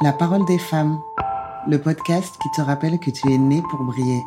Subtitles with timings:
[0.00, 1.00] La parole des femmes,
[1.66, 4.24] le podcast qui te rappelle que tu es né pour briller.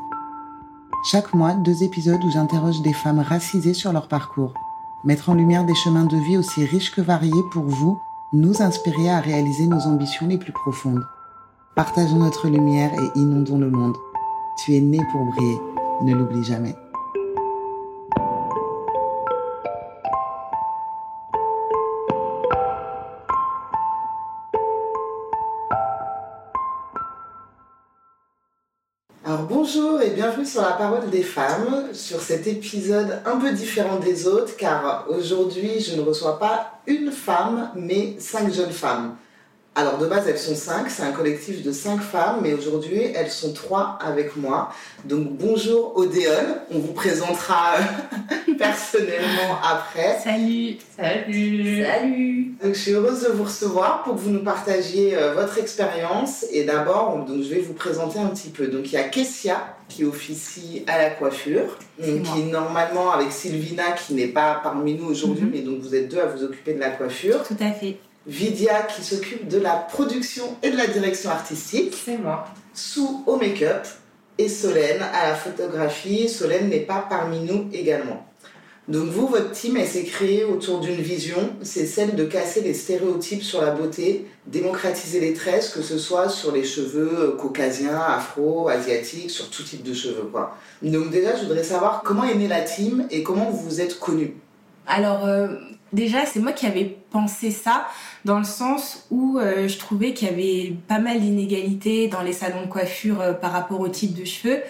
[1.06, 4.54] Chaque mois, deux épisodes où j'interroge des femmes racisées sur leur parcours.
[5.06, 7.98] Mettre en lumière des chemins de vie aussi riches que variés pour vous,
[8.34, 11.06] nous inspirer à réaliser nos ambitions les plus profondes.
[11.74, 13.96] Partageons notre lumière et inondons le monde.
[14.58, 15.58] Tu es né pour briller,
[16.04, 16.76] ne l'oublie jamais.
[30.62, 35.80] Sur la parole des femmes, sur cet épisode un peu différent des autres car aujourd'hui
[35.80, 39.16] je ne reçois pas une femme mais cinq jeunes femmes.
[39.74, 43.32] Alors de base elles sont cinq, c'est un collectif de cinq femmes mais aujourd'hui elles
[43.32, 44.72] sont trois avec moi.
[45.04, 47.78] Donc bonjour Odéon, on vous présentera
[48.60, 50.20] personnellement après.
[50.20, 55.16] Salut Salut Salut Donc je suis heureuse de vous recevoir pour que vous nous partagiez
[55.18, 56.46] euh, votre expérience.
[56.52, 58.68] Et d'abord, on- donc, je vais vous présenter un petit peu.
[58.68, 63.92] Donc il y a Kessia qui officie à la coiffure, donc, qui normalement avec Sylvina
[63.94, 65.52] qui n'est pas parmi nous aujourd'hui, Mhm.
[65.54, 67.44] mais donc vous êtes deux à vous occuper de la coiffure.
[67.44, 67.98] Tout à fait.
[68.28, 71.96] Vidia qui s'occupe de la production et de la direction artistique.
[72.06, 72.46] C'est moi.
[72.76, 73.86] Sous au make-up
[74.38, 76.30] et Solène à la photographie.
[76.30, 78.24] Solène n'est pas parmi nous également.
[78.88, 82.74] Donc vous, votre team, elle s'est créée autour d'une vision, c'est celle de casser les
[82.74, 88.00] stéréotypes sur la beauté, démocratiser les tresses, que ce soit sur les cheveux euh, caucasiens,
[88.00, 90.30] afro, asiatiques, sur tout type de cheveux.
[90.82, 94.00] Donc déjà, je voudrais savoir comment est née la team et comment vous vous êtes
[94.00, 94.34] connus.
[94.88, 95.50] Alors, euh,
[95.94, 97.88] déjà, c'est moi qui avais pensé ça,
[98.26, 102.34] dans le sens où euh, je trouvais qu'il y avait pas mal d'inégalités dans les
[102.34, 104.62] salons de coiffure par rapport au type de cheveux.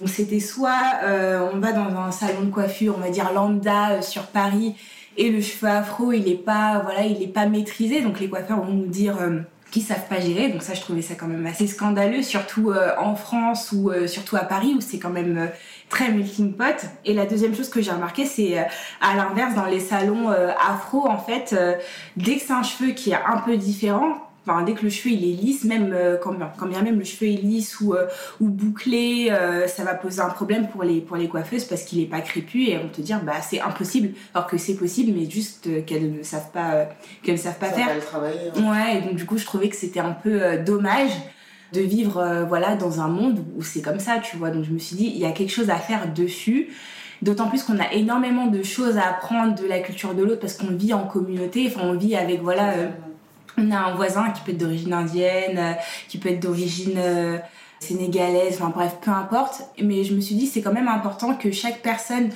[0.00, 3.90] Donc, c'était soit euh, on va dans un salon de coiffure, on va dire lambda
[3.90, 4.74] euh, sur Paris,
[5.18, 8.00] et le cheveu afro, il est pas, voilà, il est pas maîtrisé.
[8.00, 9.40] Donc, les coiffeurs vont nous dire euh,
[9.70, 10.48] qu'ils savent pas gérer.
[10.48, 14.44] Donc, ça, je trouvais ça quand même assez scandaleux, surtout en France ou surtout à
[14.44, 15.48] Paris, où c'est quand même
[15.90, 16.86] très melting pot.
[17.04, 21.18] Et la deuxième chose que j'ai remarqué, c'est à l'inverse, dans les salons afro, en
[21.18, 21.54] fait,
[22.16, 25.14] dès que c'est un cheveu qui est un peu différent, enfin, dès que le cheveu
[25.14, 27.94] il est lisse, même euh, quand, bien, quand bien même le cheveu est lisse ou,
[27.94, 28.06] euh,
[28.40, 32.00] ou bouclé, euh, ça va poser un problème pour les, pour les coiffeuses parce qu'il
[32.00, 35.28] est pas crépus et vont te dire bah c'est impossible, alors que c'est possible, mais
[35.30, 36.86] juste qu'elles ne savent pas,
[37.22, 37.94] qu'elles ne savent pas Ça faire.
[37.94, 38.38] le travailler.
[38.56, 38.70] hein.
[38.70, 41.12] Ouais, et donc du coup, je trouvais que c'était un peu dommage
[41.72, 44.50] de vivre voilà dans un monde où c'est comme ça, tu vois.
[44.50, 46.68] Donc je me suis dit, il y a quelque chose à faire dessus.
[47.22, 50.54] D'autant plus qu'on a énormément de choses à apprendre de la culture de l'autre parce
[50.54, 52.72] qu'on vit en communauté, enfin on vit avec voilà,
[53.58, 55.72] on a un voisin qui peut être d'origine indienne, euh,
[56.08, 57.38] qui peut être d'origine euh,
[57.80, 59.62] sénégalaise, enfin bref, peu importe.
[59.82, 62.30] Mais je me suis dit, c'est quand même important que chaque personne,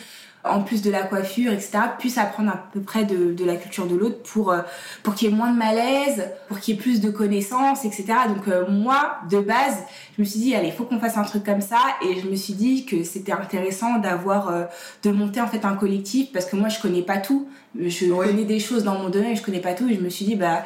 [0.47, 3.86] en plus de la coiffure, etc., puisse apprendre à peu près de, de la culture
[3.86, 4.60] de l'autre pour, euh,
[5.02, 8.04] pour qu'il y ait moins de malaise, pour qu'il y ait plus de connaissances, etc.
[8.28, 9.78] Donc euh, moi, de base,
[10.16, 11.78] je me suis dit, allez, faut qu'on fasse un truc comme ça.
[12.06, 14.64] Et je me suis dit que c'était intéressant d'avoir, euh,
[15.02, 17.48] de monter en fait un collectif parce que moi, je connais pas tout.
[17.78, 18.26] Je Oui.
[18.26, 19.88] connais des choses dans mon domaine, je connais pas tout.
[19.88, 20.64] Et je me suis dit, bah,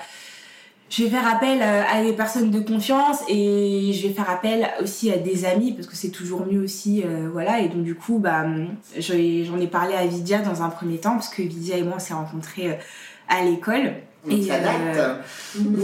[0.91, 4.69] je vais faire appel euh, à des personnes de confiance et je vais faire appel
[4.83, 7.95] aussi à des amis parce que c'est toujours mieux aussi euh, voilà et donc du
[7.95, 8.45] coup bah
[8.99, 11.83] j'en ai, j'en ai parlé à Vidia dans un premier temps parce que Vidia et
[11.83, 12.75] moi on s'est rencontrés euh,
[13.29, 13.93] à l'école
[14.31, 14.75] Et, ça date.
[14.97, 15.15] euh,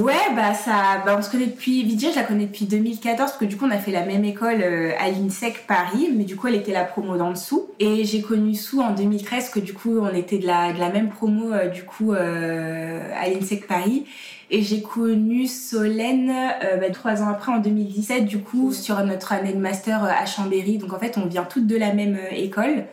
[0.00, 3.36] Ouais, bah ça, bah on se connaît depuis Vidia, je la connais depuis 2014 parce
[3.36, 4.62] que du coup on a fait la même école
[4.98, 7.68] à l'INSEC Paris, mais du coup elle était la promo d'en dessous.
[7.78, 10.88] Et j'ai connu Sou en 2013 que du coup on était de la, de la
[10.90, 14.04] même promo du coup euh, à l'INSEC Paris.
[14.54, 19.32] Et j'ai connu Solène euh, bah, trois ans après en 2017 du coup sur notre
[19.32, 20.78] année de master euh, à Chambéry.
[20.78, 22.84] Donc en fait on vient toutes de la même euh, école.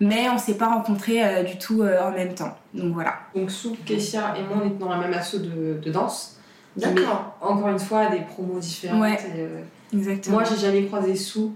[0.00, 2.56] Mais on s'est pas rencontrés euh, du tout euh, en même temps.
[2.72, 3.14] Donc voilà.
[3.34, 6.38] Donc Sou, Kessia et moi, on est dans la même asso de, de danse.
[6.76, 7.36] D'accord.
[7.40, 9.00] Encore une fois, des promos différentes.
[9.00, 9.18] Ouais.
[9.36, 10.36] et, Exactement.
[10.38, 11.54] moi, j'ai jamais croisé Sou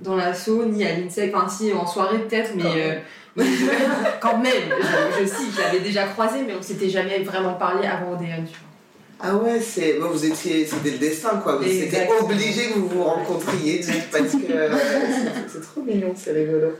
[0.00, 1.34] dans l'asso, ni à l'INSEC.
[1.34, 2.62] Enfin, si, en soirée peut-être, mais...
[3.36, 3.44] Quand euh,
[4.20, 7.86] quand même, je, je si, je l'avais déjà croisé, mais on s'était jamais vraiment parlé
[7.86, 8.65] avant Odéon, tu vois.
[9.18, 12.20] Ah ouais, c'est bon, vous étiez c'était le destin quoi, vous étiez Exactement.
[12.24, 13.80] obligé que vous vous rencontriez
[14.12, 16.72] parce que euh, c'est- c'est trop mignon, c'est rigolo.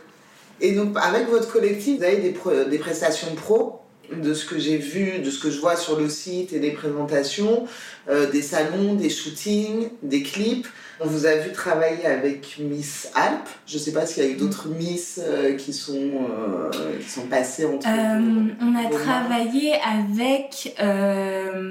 [0.61, 3.81] Et donc avec votre collectif, vous avez des, pro- des prestations pro
[4.13, 6.73] de ce que j'ai vu, de ce que je vois sur le site et des
[6.73, 7.67] présentations,
[8.09, 10.67] euh, des salons, des shootings, des clips.
[11.01, 13.47] On vous a vu travailler avec Miss Alp.
[13.67, 17.27] Je sais pas s'il y a eu d'autres Miss euh, qui sont euh, qui sont
[17.27, 20.75] passées entre on a travaillé avec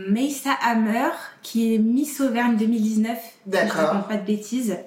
[0.10, 1.10] Meissa Hammer,
[1.42, 3.18] qui est Miss Auvergne 2019.
[3.18, 3.82] si Je D'accord.
[3.82, 4.78] raconte pas de bêtises.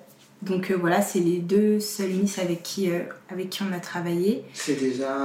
[0.42, 3.80] Donc euh, voilà, c'est les deux seules Miss avec qui, euh, avec qui on a
[3.80, 4.44] travaillé.
[4.52, 5.16] C'est déjà.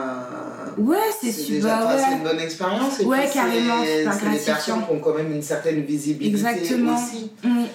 [0.78, 1.88] Ouais, c'est super.
[1.88, 2.04] ouais.
[2.04, 3.00] c'est une bonne expérience.
[3.00, 6.96] et Ouais, carrément, c'est des personnes qui ont quand même une certaine visibilité Exactement.
[6.96, 7.32] aussi.
[7.44, 7.66] Mm.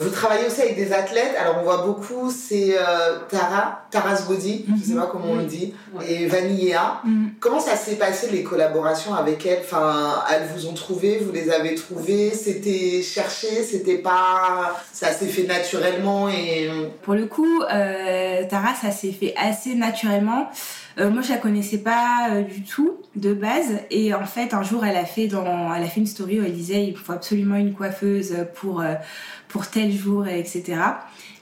[0.00, 4.64] Vous travaillez aussi avec des athlètes, alors on voit beaucoup, c'est euh, Tara, Taras Body,
[4.80, 5.00] je sais Mhm.
[5.00, 6.12] pas comment on le dit, Ouais.
[6.12, 7.00] et Vanilla.
[7.04, 7.26] Mm.
[7.40, 9.58] Comment ça s'est passé les collaborations avec elles?
[9.64, 14.76] Enfin, elles vous ont trouvé, vous les avez trouvées, c'était cherché, c'était pas.
[14.92, 16.70] Ça s'est fait naturellement et.
[17.02, 20.48] Pour le coup, euh, Tara, ça s'est fait assez naturellement.
[21.00, 24.62] Euh, moi, je la connaissais pas euh, du tout de base, et en fait, un
[24.64, 27.12] jour, elle a fait dans, elle a fait une story où elle disait il faut
[27.12, 28.94] absolument une coiffeuse pour euh,
[29.48, 30.80] pour tel jour, etc.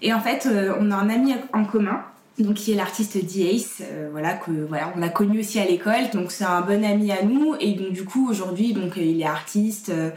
[0.03, 2.03] Et en fait, euh, on a un ami en commun.
[2.39, 6.11] Donc, qui est l'artiste D-Ace, euh, voilà, que, voilà, on l'a connu aussi à l'école,
[6.13, 9.25] donc c'est un bon ami à nous, et donc du coup, aujourd'hui, donc, il est
[9.25, 10.11] artiste, euh,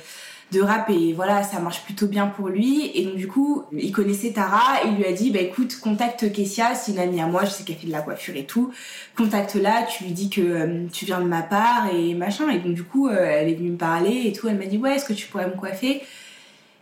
[0.51, 2.91] de rap et voilà ça marche plutôt bien pour lui.
[2.95, 4.83] Et donc du coup il connaissait Tara.
[4.83, 6.75] Et il lui a dit bah écoute contacte Kessia.
[6.75, 7.45] C'est une amie à moi.
[7.45, 8.71] Je sais qu'elle fait de la coiffure et tout.
[9.15, 12.50] Contacte la tu lui dis que euh, tu viens de ma part et machin.
[12.50, 14.47] Et donc du coup elle est venue me parler et tout.
[14.47, 16.01] Elle m'a dit ouais est-ce que tu pourrais me coiffer?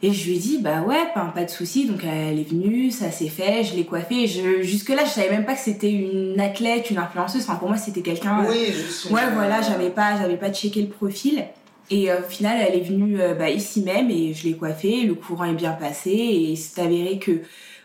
[0.03, 2.91] Et je lui ai dit bah ouais pas, pas de souci donc elle est venue
[2.91, 5.91] ça s'est fait je l'ai coiffée je, jusque là je savais même pas que c'était
[5.91, 9.09] une athlète une influenceuse enfin pour moi c'était quelqu'un euh, Oui, juste.
[9.09, 11.43] Ouais, une- voilà, j'avais pas, j'avais pas checké le profil.
[11.89, 15.03] Et euh, au final, elle est venue euh, bah, ici même et je l'ai coiffée.
[15.03, 17.31] Le courant est bien passé et c'est avéré que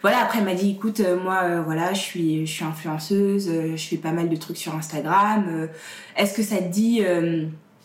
[0.02, 0.18] voilà.
[0.22, 3.96] Après, elle m'a dit, écoute, euh, moi, voilà, je suis, je suis influenceuse, je fais
[3.98, 5.68] pas mal de trucs sur Instagram.
[6.16, 7.02] Est-ce que ça te dit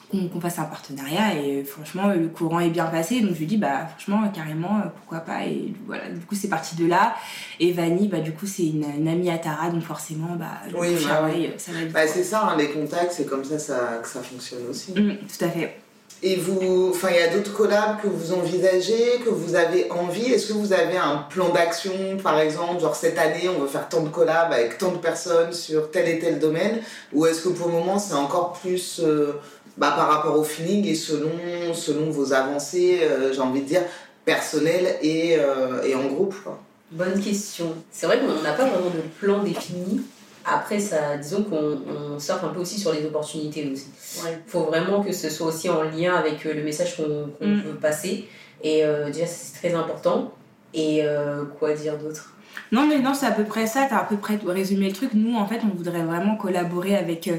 [0.09, 3.21] qu'on qu'on fasse un partenariat Et franchement, le courant est bien passé.
[3.21, 6.47] Donc je lui dis, bah franchement, carrément, euh, pourquoi pas Et voilà, du coup, c'est
[6.49, 7.15] parti de là.
[7.59, 10.45] Et Vanny, bah du coup, c'est une, une amie à Tara, donc forcément, bah
[10.77, 11.29] Oui, bah à oui.
[11.31, 11.91] oreille, ça va vite.
[11.91, 14.91] Bah, c'est ça, hein, les contacts, c'est comme ça, ça que ça fonctionne aussi.
[14.91, 15.77] Mm, tout à fait.
[16.23, 20.25] Et vous, enfin, il y a d'autres collabs que vous envisagez, que vous avez envie?
[20.31, 21.91] Est-ce que vous avez un plan d'action,
[22.23, 25.53] par exemple, genre cette année, on veut faire tant de collabs avec tant de personnes
[25.53, 26.79] sur tel et tel domaine?
[27.13, 29.33] Ou est-ce que pour le moment, c'est encore plus euh,
[29.77, 31.31] bah, par rapport au feeling et selon,
[31.73, 33.81] selon vos avancées, euh, j'ai envie de dire,
[34.25, 36.59] personnelles et, euh, et en groupe quoi.
[36.91, 37.73] Bonne question.
[37.91, 40.01] C'est vrai qu'on n'a pas vraiment de plan défini.
[40.45, 41.77] Après, ça, disons qu'on
[42.15, 43.87] on surfe un peu aussi sur les opportunités aussi.
[44.23, 44.39] Ouais.
[44.45, 47.45] Il faut vraiment que ce soit aussi en lien avec euh, le message qu'on qu'on
[47.47, 47.61] Mm.
[47.61, 48.25] veut passer.
[48.63, 50.31] Et euh, déjà, c'est très important.
[50.73, 52.31] Et euh, quoi dire d'autre?
[52.71, 53.87] Non, mais non, c'est à peu près ça.
[53.89, 55.09] T'as à peu près résumé le truc.
[55.13, 57.35] Nous, en fait, on voudrait vraiment collaborer avec, euh,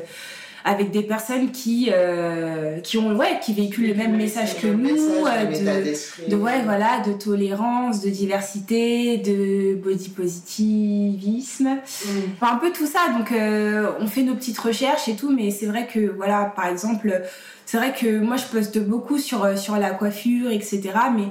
[0.68, 4.82] avec des personnes qui, euh, qui, ont, ouais, qui véhiculent le même message que nous.
[4.82, 11.70] message, euh, de, ouais, voilà, de tolérance, de diversité, de body positivisme.
[12.34, 12.98] Enfin, un peu tout ça.
[13.16, 16.66] Donc, euh, on fait nos petites recherches et tout, mais c'est vrai que, voilà, par
[16.66, 17.18] exemple,
[17.64, 20.82] c'est vrai que moi, je poste beaucoup sur, sur la coiffure, etc.
[21.16, 21.28] Mais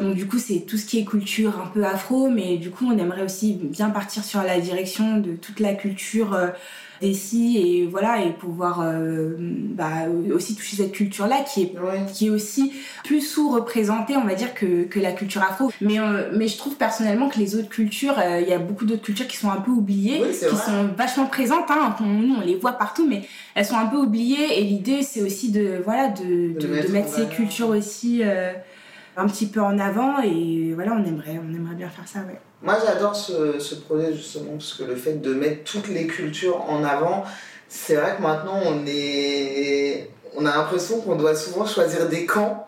[0.00, 2.86] donc, du coup, c'est tout ce qui est culture un peu afro, mais du coup,
[2.90, 6.34] on aimerait aussi bien partir sur la direction de toute la culture.
[6.34, 6.48] euh,
[7.02, 12.00] d'ici et voilà et pouvoir euh, bah, aussi toucher cette culture là qui est Ouais.
[12.10, 12.72] qui est aussi
[13.04, 15.70] plus sous-représentée, on va dire, que, que la culture afro.
[15.82, 18.86] Mais, euh, mais je trouve personnellement que les autres cultures, euh, il y a beaucoup
[18.86, 20.56] d'autres cultures qui sont un peu oubliées, Oui, qui vrai.
[20.64, 21.70] sont vachement présentes.
[21.70, 24.58] Hein, nous, on les voit partout, mais elles sont un peu oubliées.
[24.58, 28.22] Et l'idée, c'est aussi de, voilà, de, de, mettre de mettre en ces cultures aussi
[29.16, 30.20] un petit peu en avant.
[30.22, 32.40] Et voilà, on aimerait, on aimerait bien faire ça, ouais.
[32.62, 36.64] Moi, j'adore ce, ce projet justement parce que le fait de mettre toutes les cultures
[36.68, 37.24] en avant,
[37.68, 42.62] c'est vrai que maintenant on est, on a l'impression qu'on doit souvent choisir des camps.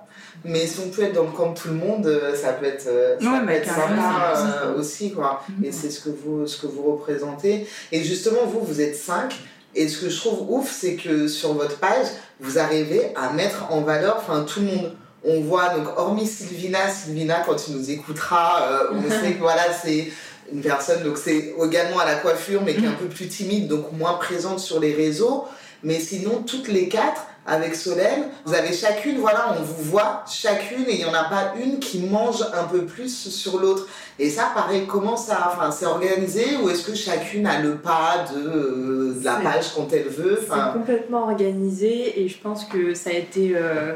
[0.45, 2.67] Mais si on peut être dans le camp de tout le monde, euh, ça peut
[2.67, 5.43] être, euh, ça Ouais, peut être sympa euh, aussi quoi.
[5.49, 5.65] Mhm.
[5.65, 7.67] Et c'est ce que vous, ce que vous représentez.
[7.91, 9.35] Et justement, vous, vous êtes cinq.
[9.75, 12.07] Et ce que je trouve ouf, c'est que sur votre page,
[12.39, 14.93] vous arrivez à mettre en valeur, tout le monde.
[15.25, 19.73] On voit donc hormis Sylvina, Sylvina quand tu nous écouteras, euh, on sait que voilà
[19.73, 20.11] c'est
[20.53, 23.69] une personne donc c'est également à la coiffure mais qui est un peu plus timide
[23.69, 25.45] donc moins présente sur les réseaux.
[25.83, 30.85] Mais sinon toutes les quatre avec Solène, vous avez chacune voilà on vous voit chacune
[30.87, 33.89] et il y en a pas une qui mange un peu plus sur l'autre.
[34.19, 38.25] Et ça pareil comment ça enfin c'est organisé ou est-ce que chacune a le pas
[38.33, 42.95] de, euh, de la page quand elle veut C'est complètement organisé et je pense que
[42.95, 43.95] ça a été euh,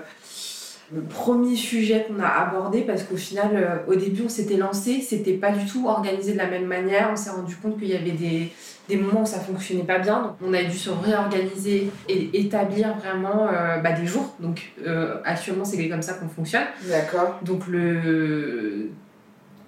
[0.95, 5.01] le premier sujet qu'on a abordé parce qu'au final, euh, au début, on s'était lancé,
[5.01, 7.09] c'était pas du tout organisé de la même manière.
[7.13, 8.53] On s'est rendu compte qu'il y avait des,
[8.89, 12.95] des moments où ça fonctionnait pas bien, donc on a dû se réorganiser et établir
[12.99, 14.35] vraiment euh, bah, des jours.
[14.41, 16.67] Donc euh, actuellement, c'est comme ça qu'on fonctionne.
[16.89, 17.39] D'accord.
[17.43, 18.91] Donc le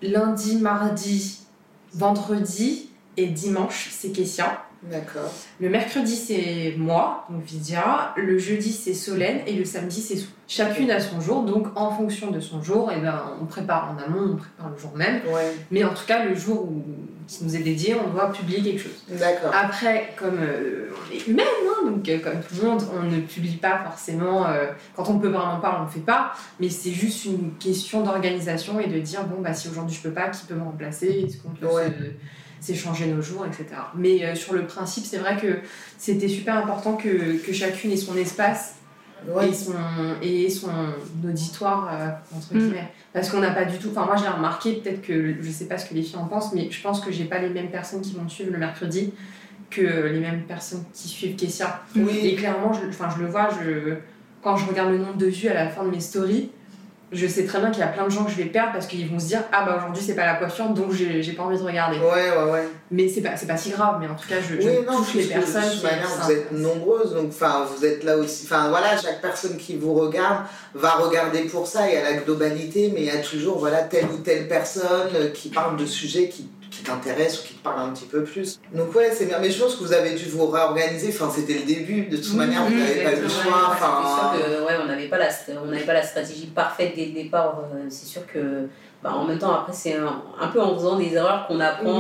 [0.03, 1.47] lundi, mardi,
[1.95, 4.65] vendredi et dimanche, c'est Kessia.
[4.91, 5.33] D'accord.
[5.61, 8.13] Le mercredi, c'est moi, donc Vidia.
[8.17, 9.41] Le jeudi, c'est Solène.
[9.47, 10.29] Et le samedi, c'est Sou.
[10.47, 11.43] Chacune a son jour.
[11.45, 14.79] Donc, en fonction de son jour, eh ben, on prépare en amont, on prépare le
[14.79, 15.21] jour même.
[15.33, 15.55] Ouais.
[15.71, 16.85] Mais en tout cas, le jour où
[17.27, 19.03] qui nous est dédié, on doit publier quelque chose.
[19.09, 19.51] D'accord.
[19.55, 23.21] Après, comme euh, on est humaine, hein, donc euh, comme tout le monde, on ne
[23.23, 24.47] publie pas forcément.
[24.47, 26.33] euh, quand on peut vraiment pas, on ne le fait pas.
[26.61, 30.13] Mais c'est juste une question d'organisation et de dire bon, bah, si aujourd'hui je peux
[30.13, 31.07] pas, qui peut me remplacer?
[31.27, 31.87] Est-ce qu'on peut Ouais.
[31.87, 32.13] se-
[32.65, 33.67] s'échanger nos jours, etc.
[33.95, 35.59] Mais euh, sur le principe, c'est vrai que
[35.99, 38.77] c'était super important que, que chacune ait son espace
[39.27, 39.49] Ouais.
[39.49, 39.73] et son,
[40.21, 40.69] et son
[41.27, 42.59] auditoire, euh, entre Mm.
[42.59, 42.93] guillemets.
[43.15, 43.89] Parce qu'on n'a pas du tout.
[43.91, 46.53] Enfin, moi, j'ai remarqué, peut-être que je sais pas ce que les filles en pensent,
[46.53, 49.15] mais je pense que j'ai pas les mêmes personnes qui vont suivre le mercredi
[49.71, 51.81] que les mêmes personnes qui suivent Kessia.
[51.97, 52.37] Et Oui.
[52.37, 53.95] clairement, je, enfin, je le vois, je,
[54.43, 56.51] quand je regarde le nombre de vues à la fin de mes stories,
[57.15, 58.87] je sais très bien qu'il y a plein de gens que je vais perdre parce
[58.87, 61.59] qu'ils vont se dire Ah bah aujourd'hui c'est pas la coiffure donc j'ai pas envie
[61.59, 61.99] de regarder.
[61.99, 62.05] Ouais,
[62.37, 62.69] ouais, ouais.
[62.91, 64.99] Mais c'est pas, c'est pas si grave, mais en tout cas, je, je Oui, non,
[64.99, 65.71] touche les puisque de personnes.
[65.73, 68.45] toute manière, vous êtes nombreuses, donc enfin, vous êtes là aussi.
[68.45, 70.45] Enfin, voilà, chaque personne qui vous regarde
[70.75, 74.07] va regarder pour ça et à la globalité, mais il y a toujours, voilà, telle
[74.07, 77.81] ou telle personne euh, qui parle de sujets qui, qui t'intéressent ou qui te parlent
[77.89, 78.61] un petit peu plus.
[78.73, 79.39] Donc, ouais, c'est bien.
[79.41, 81.09] Mais je pense que vous avez dû vous réorganiser.
[81.13, 82.07] Enfin, c'était le début.
[82.07, 83.45] De toute manière, vous oui, n'avez pas eu le choix.
[83.53, 85.29] ouais, Enfin, c'est sûr que, ouais, on n'avait pas, la,
[85.63, 87.61] on n'avait pas la stratégie parfaite dès le départ.
[87.75, 88.69] euh, C'est sûr que,
[89.03, 91.91] bah, en même temps, après, c'est un, un peu en faisant des erreurs qu'on apprend.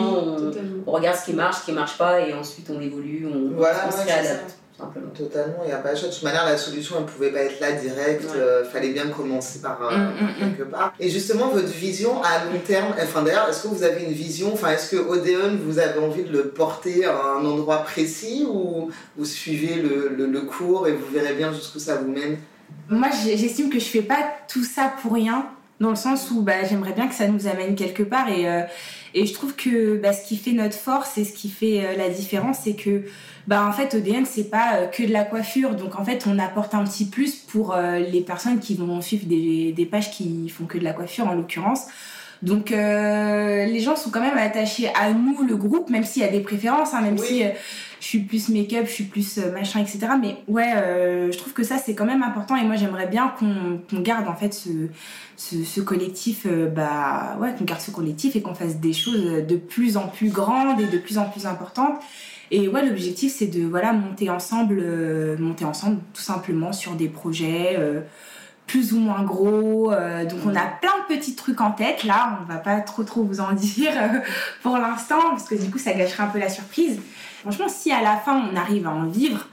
[0.86, 3.86] on, regarde ce qui marche, ce qui marche pas, et ensuite on évolue, on, Voilà,
[3.86, 5.10] on se réadapte, simplement.
[5.16, 6.08] Totalement, il n'y a pas de choix.
[6.08, 8.24] De toute manière, la solution, elle pouvait pas être là direct.
[8.24, 8.36] Ouais.
[8.40, 10.38] euh, fallait bien commencer par euh, Mm, mm, mm.
[10.56, 10.94] quelque part.
[10.98, 14.52] Et justement, votre vision à long terme, enfin d'ailleurs, est-ce que vous avez une vision,
[14.52, 18.90] enfin, est-ce que Odéon, vous avez envie de le porter à un endroit précis ou
[19.16, 22.38] vous suivez le, le, le cours et vous verrez bien jusqu'où ça vous mène?
[22.88, 25.46] Moi, j'estime que je fais pas tout ça pour rien,
[25.80, 28.28] dans le sens où bah, j'aimerais bien que ça nous amène quelque part.
[28.28, 28.62] Et, euh,
[29.14, 31.96] et je trouve que bah, ce qui fait notre force et ce qui fait euh,
[31.96, 33.02] la différence, c'est que
[33.46, 35.74] bah, en fait, ODN, c'est pas euh, que de la coiffure.
[35.74, 39.26] Donc en fait, on apporte un petit plus pour euh, les personnes qui vont suivre
[39.26, 41.86] des, des pages qui font que de la coiffure, en l'occurrence.
[42.42, 46.26] Donc euh, les gens sont quand même attachés à nous, le groupe, même s'il y
[46.26, 47.26] a des préférences, hein, même Oui.
[47.26, 47.48] si euh,
[48.00, 50.00] je suis plus make-up, je suis plus euh, machin, etc.
[50.20, 50.74] Mais ouais,
[51.32, 54.34] je trouve que ça c'est quand même important et moi j'aimerais bien qu'on garde en
[54.34, 54.68] fait ce,
[55.36, 59.56] ce, ce collectif, bah ouais, qu'on garde ce collectif et qu'on fasse des choses de
[59.56, 61.98] plus en plus grandes et de plus en plus importantes.
[62.50, 67.08] Et ouais, l'objectif c'est de voilà monter ensemble, euh, monter ensemble tout simplement sur des
[67.08, 67.76] projets.
[67.78, 68.00] euh,
[68.66, 72.38] plus ou moins gros, euh, donc on a plein de petits trucs en tête là,
[72.40, 73.92] on va pas trop trop vous en dire
[74.62, 76.98] pour l'instant parce que du coup ça gâcherait un peu la surprise.
[77.42, 79.48] Franchement, si à la fin on arrive à en vivre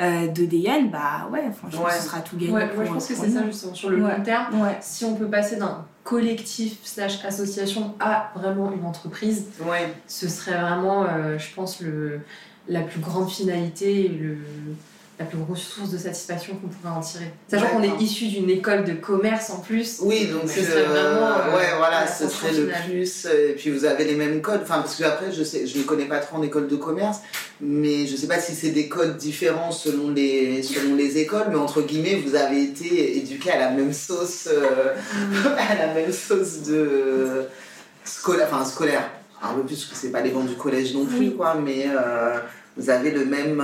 [0.00, 1.92] de DN, bah ouais, franchement, Ouais.
[1.92, 2.52] ce sera tout gagné.
[2.52, 4.16] Ouais, pour, moi je pense que c'est ça justement sur le Ouais.
[4.18, 4.46] long terme.
[4.80, 9.92] Si on peut passer d'un collectif slash association à vraiment une entreprise, Ouais.
[10.06, 12.20] ce serait vraiment, euh, je pense, le,
[12.68, 14.38] la plus grande finalité et le,
[15.18, 17.32] la plus grosse source de satisfaction qu'on pourrait en tirer.
[17.50, 19.96] Sachant qu'on est issu d'une école de commerce en plus.
[20.02, 22.82] Oui, donc Ce serait vraiment, euh, ouais, voilà, ce serait le finale.
[22.86, 23.24] plus.
[23.26, 24.60] euh, Et puis vous avez les mêmes codes.
[24.62, 27.18] Enfin, parce que après, je sais, je ne connais pas trop en école de commerce,
[27.62, 31.46] mais je sais pas si c'est des codes différents selon les selon les écoles.
[31.48, 34.92] Mais entre guillemets, vous avez été éduqués à la même sauce, euh,
[35.56, 37.44] à la même sauce de
[38.04, 39.08] scolaire, enfin scolaire.
[39.42, 41.34] Un peu plus parce que c'est pas les bancs du collège non plus, Oui.
[41.36, 41.54] quoi.
[41.54, 42.38] Mais euh,
[42.76, 43.62] vous avez le même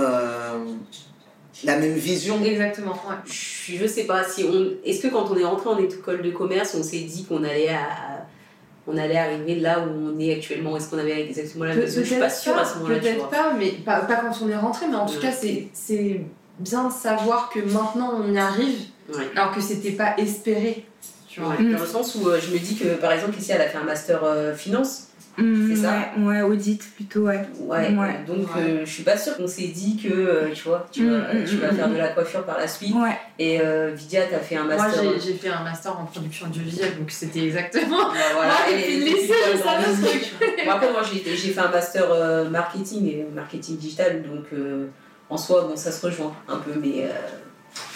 [1.64, 2.42] la même vision.
[2.44, 3.16] Exactement, ouais.
[3.26, 4.70] Je, je sais pas si on.
[4.84, 7.68] Est-ce que quand on est rentré en école de commerce, on s'est dit qu'on allait
[7.68, 8.26] à.
[8.88, 10.76] On allait arriver là où on est actuellement?
[10.76, 12.98] Est-ce qu'on avait exactement la même vision Je suis pas sûre à ce moment-là.
[12.98, 15.20] Peut-être pas, mais pas, pas quand on est rentré, mais en tout Ouais.
[15.20, 16.20] cas, c'est c'est
[16.58, 19.24] bien de savoir que maintenant on y arrive, Ouais.
[19.36, 20.84] alors que c'était pas espéré.
[21.28, 21.50] Tu vois.
[21.50, 23.68] Ouais, Dans le sens où euh, je me dis que par exemple ici elle a
[23.68, 25.08] fait un master euh, finance.
[25.38, 27.40] Mmh, C'est ça ouais, ouais, audit plutôt, ouais.
[27.60, 27.94] Ouais.
[27.96, 28.20] Ouais.
[28.26, 28.62] Donc Ouais.
[28.62, 31.38] euh, je suis pas sûre qu'on s'est dit que euh, tu vois tu vas, Mm,
[31.40, 31.92] mm, tu vas mm, faire mm.
[31.94, 32.94] de la coiffure par la suite.
[32.94, 35.02] Ouais, Et euh, Vidia t'as fait un Moi, master.
[35.02, 38.08] j'ai- j'ai fait un master en production audiovisuelle, donc c'était exactement.
[38.08, 38.52] Bah, voilà.
[38.68, 40.32] Moi, Et- le lycée, et- je savais ce truc.
[40.66, 44.88] Bon, après, moi, j'ai j'ai fait un master euh, marketing et marketing digital, donc euh,
[45.30, 47.08] en soi, bon, ça se rejoint un peu, mais euh,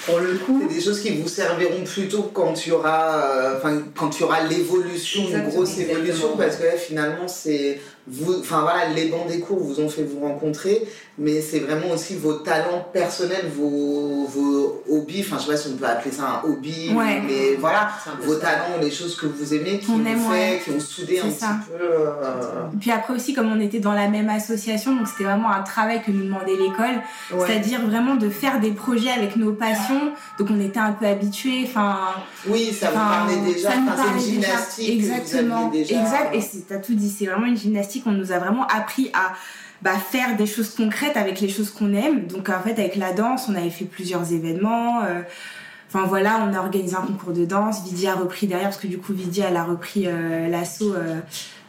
[0.07, 3.61] pour le coup, C'est des choses qui vous serviront plutôt quand il y aura, euh,
[3.97, 8.61] quand il y aura l'évolution, une grosse évolution, parce que là, finalement, c'est vous, enfin
[8.63, 10.87] voilà, les bancs des cours vous ont fait vous rencontrer,
[11.19, 15.69] mais c'est vraiment aussi vos talents personnels, vos, vos hobbies, enfin, je sais pas si
[15.73, 17.21] on peut appeler ça un hobby, Ouais.
[17.27, 17.91] mais voilà,
[18.23, 18.41] vos ça.
[18.41, 20.61] talents, les choses que vous aimez, qui aime, fait, ouais.
[20.65, 21.57] qui ont soudé un ça.
[21.61, 21.85] petit peu.
[21.85, 25.51] euh, Et puis après aussi, comme on était dans la même association, donc c'était vraiment
[25.51, 27.47] un travail que nous demandait l'école, ouais.
[27.47, 30.13] c'est-à-dire vraiment de faire des projets avec nos passions.
[30.39, 31.99] Donc on était un peu habitués, enfin.
[32.49, 34.49] Oui, ça vous parlait déjà, ça nous enfin, c'est parlait une déjà.
[34.49, 35.01] gymnastique.
[35.01, 36.01] que vous Exactement, aviez déjà.
[36.03, 36.35] exact.
[36.35, 37.96] Et c'est- t'as tout dit, c'est vraiment une gymnastique.
[38.07, 39.33] On nous a vraiment appris à
[39.83, 42.27] bah, faire des choses concrètes avec les choses qu'on aime.
[42.27, 45.03] Donc en fait, avec la danse, on avait fait plusieurs événements.
[45.05, 45.23] euh,
[45.89, 47.85] Enfin voilà, on a organisé un concours de danse.
[47.85, 51.21] Vidia a repris derrière parce que du coup Vidia elle a repris euh, l'assaut euh,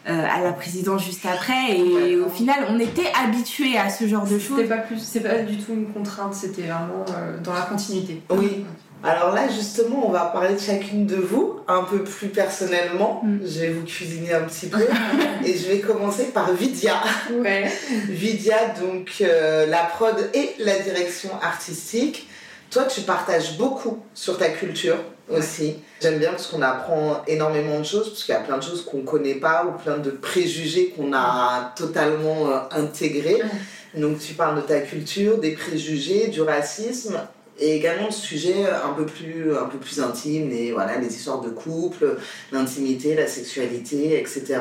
[0.05, 1.77] à la présidence juste après.
[1.77, 4.57] Et au final, on était habitué à ce genre de choses.
[4.57, 7.05] C'était pas plus, c'est pas du tout une contrainte, c'était vraiment
[7.43, 8.23] dans la continuité.
[8.31, 8.65] Oui.
[9.03, 13.21] Alors là, justement, on va parler de chacune de vous, un peu plus personnellement.
[13.23, 13.39] Mm.
[13.45, 14.81] Je vais vous cuisiner un petit peu.
[15.45, 16.95] et je vais commencer par Vidia.
[17.31, 17.71] Ouais.
[18.09, 22.27] Vidia, donc euh, la prod et la direction artistique.
[22.71, 24.97] Toi, tu partages beaucoup sur ta culture
[25.29, 25.75] aussi.
[26.01, 28.83] J'aime bien parce qu'on apprend énormément de choses, parce qu'il y a plein de choses
[28.83, 33.41] qu'on ne connaît pas ou plein de préjugés qu'on a totalement euh, intégrés.
[33.95, 37.19] Donc tu parles de ta culture, des préjugés, du racisme
[37.59, 41.41] et également le sujet un peu plus un peu plus intime et voilà les histoires
[41.41, 42.17] de couple
[42.51, 44.59] l'intimité la sexualité etc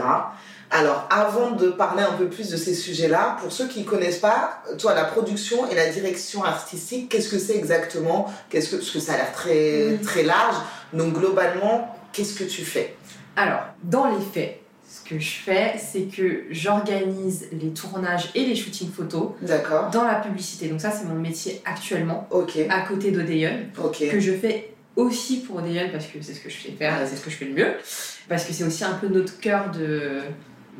[0.70, 3.84] alors avant de parler un peu plus de ces sujets là pour ceux qui ne
[3.84, 8.32] connaissent pas toi la production et la direction artistique qu'est-ce que c'est exactement?
[8.50, 10.56] Qu'est-ce que parce que ça a l'air très très large.
[10.92, 12.96] Donc globalement qu'est-ce que tu fais?
[13.36, 14.60] Alors dans les faits
[14.96, 19.30] ce que je fais, c'est que j'organise les tournages et les shootings photos
[19.92, 20.68] dans la publicité.
[20.68, 22.28] Donc ça, c'est mon métier actuellement,
[22.70, 23.66] à côté d'Odeon,
[24.10, 27.16] que je fais aussi pour Odeon parce que c'est ce que je fais faire, c'est
[27.16, 27.74] ce que je fais le mieux,
[28.28, 30.20] parce que c'est aussi un peu notre cœur de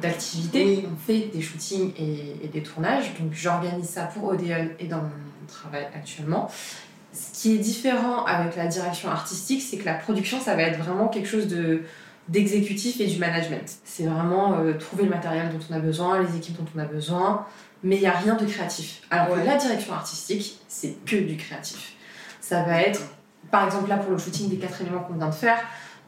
[0.00, 0.84] d'activité.
[0.92, 5.46] On fait des shootings et, des tournages, donc j'organise ça pour Odeon et dans mon
[5.48, 6.50] travail actuellement.
[7.14, 10.78] Ce qui est différent avec la direction artistique, c'est que la production, ça va être
[10.78, 11.80] vraiment quelque chose de
[12.28, 13.78] d'exécutif et du management.
[13.84, 16.84] C'est vraiment euh, trouver le matériel dont on a besoin, les équipes dont on a
[16.84, 17.46] besoin,
[17.82, 19.02] mais il n'y a rien de créatif.
[19.10, 21.94] Alors que la direction artistique, c'est que du créatif.
[22.40, 23.00] Ça va être,
[23.50, 25.58] par exemple là pour le shooting des quatre éléments qu'on vient de faire,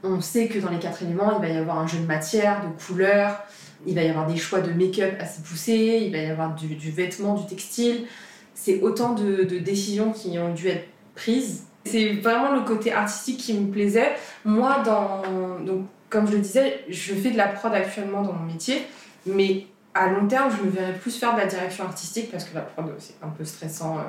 [0.02, 2.62] on sait que dans les quatre éléments, il va y avoir un jeu de matière,
[2.62, 3.44] de couleurs,
[3.86, 6.90] il va y avoir des choix de make-up assez poussés, il va y avoir du,
[6.90, 8.06] vêtement, du textile.
[8.54, 13.38] C'est autant de, de décisions qui ont dû être prises c'est vraiment le côté artistique
[13.38, 14.14] qui me plaisait.
[14.44, 15.22] Moi, dans,
[15.64, 18.86] donc, comme je le disais, je fais de la prod actuellement dans mon métier,
[19.26, 22.54] mais à long terme, je me verrais plus faire de la direction artistique parce que
[22.54, 24.02] la prod, c'est un peu stressant euh,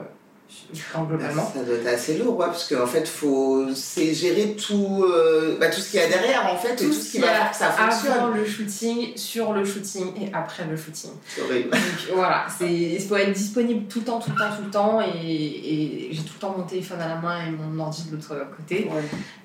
[1.07, 1.51] globalement.
[1.53, 5.69] Ça doit être assez lourd, ouais, parce qu'en fait, faut c'est gérer tout, euh, bah,
[5.69, 7.51] tout ce qu'il y a derrière, en fait, tout et tout ce qui va faire
[7.51, 8.13] que ça fonctionne.
[8.13, 11.11] Avant le shooting, sur le shooting et après le shooting.
[11.27, 11.69] C'est horrible.
[11.71, 15.01] Donc voilà, il faut être disponible tout le temps, tout le temps, tout le temps,
[15.01, 18.15] et, et j'ai tout le temps mon téléphone à la main et mon ordi de
[18.15, 18.89] l'autre côté.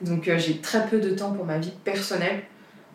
[0.00, 2.44] Donc euh, j'ai très peu de temps pour ma vie personnelle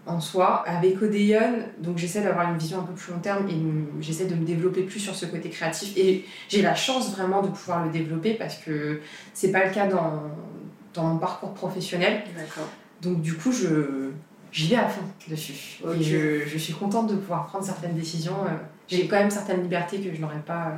[0.09, 0.63] en soi.
[0.65, 4.35] Avec Odeon, donc j'essaie d'avoir une vision un peu plus long terme et j'essaie de
[4.35, 5.95] me développer plus sur ce côté créatif.
[5.97, 9.01] Et j'ai la chance vraiment de pouvoir le développer parce que
[9.33, 10.23] c'est pas le cas dans,
[10.93, 12.23] dans mon parcours professionnel.
[13.01, 14.11] Donc du coup, je,
[14.51, 15.79] j'y vais à fond dessus.
[15.97, 18.45] Et je, je, suis contente de pouvoir prendre certaines décisions.
[18.45, 18.55] Euh,
[18.87, 20.77] j'ai quand même certaines libertés que je n'aurais pas euh,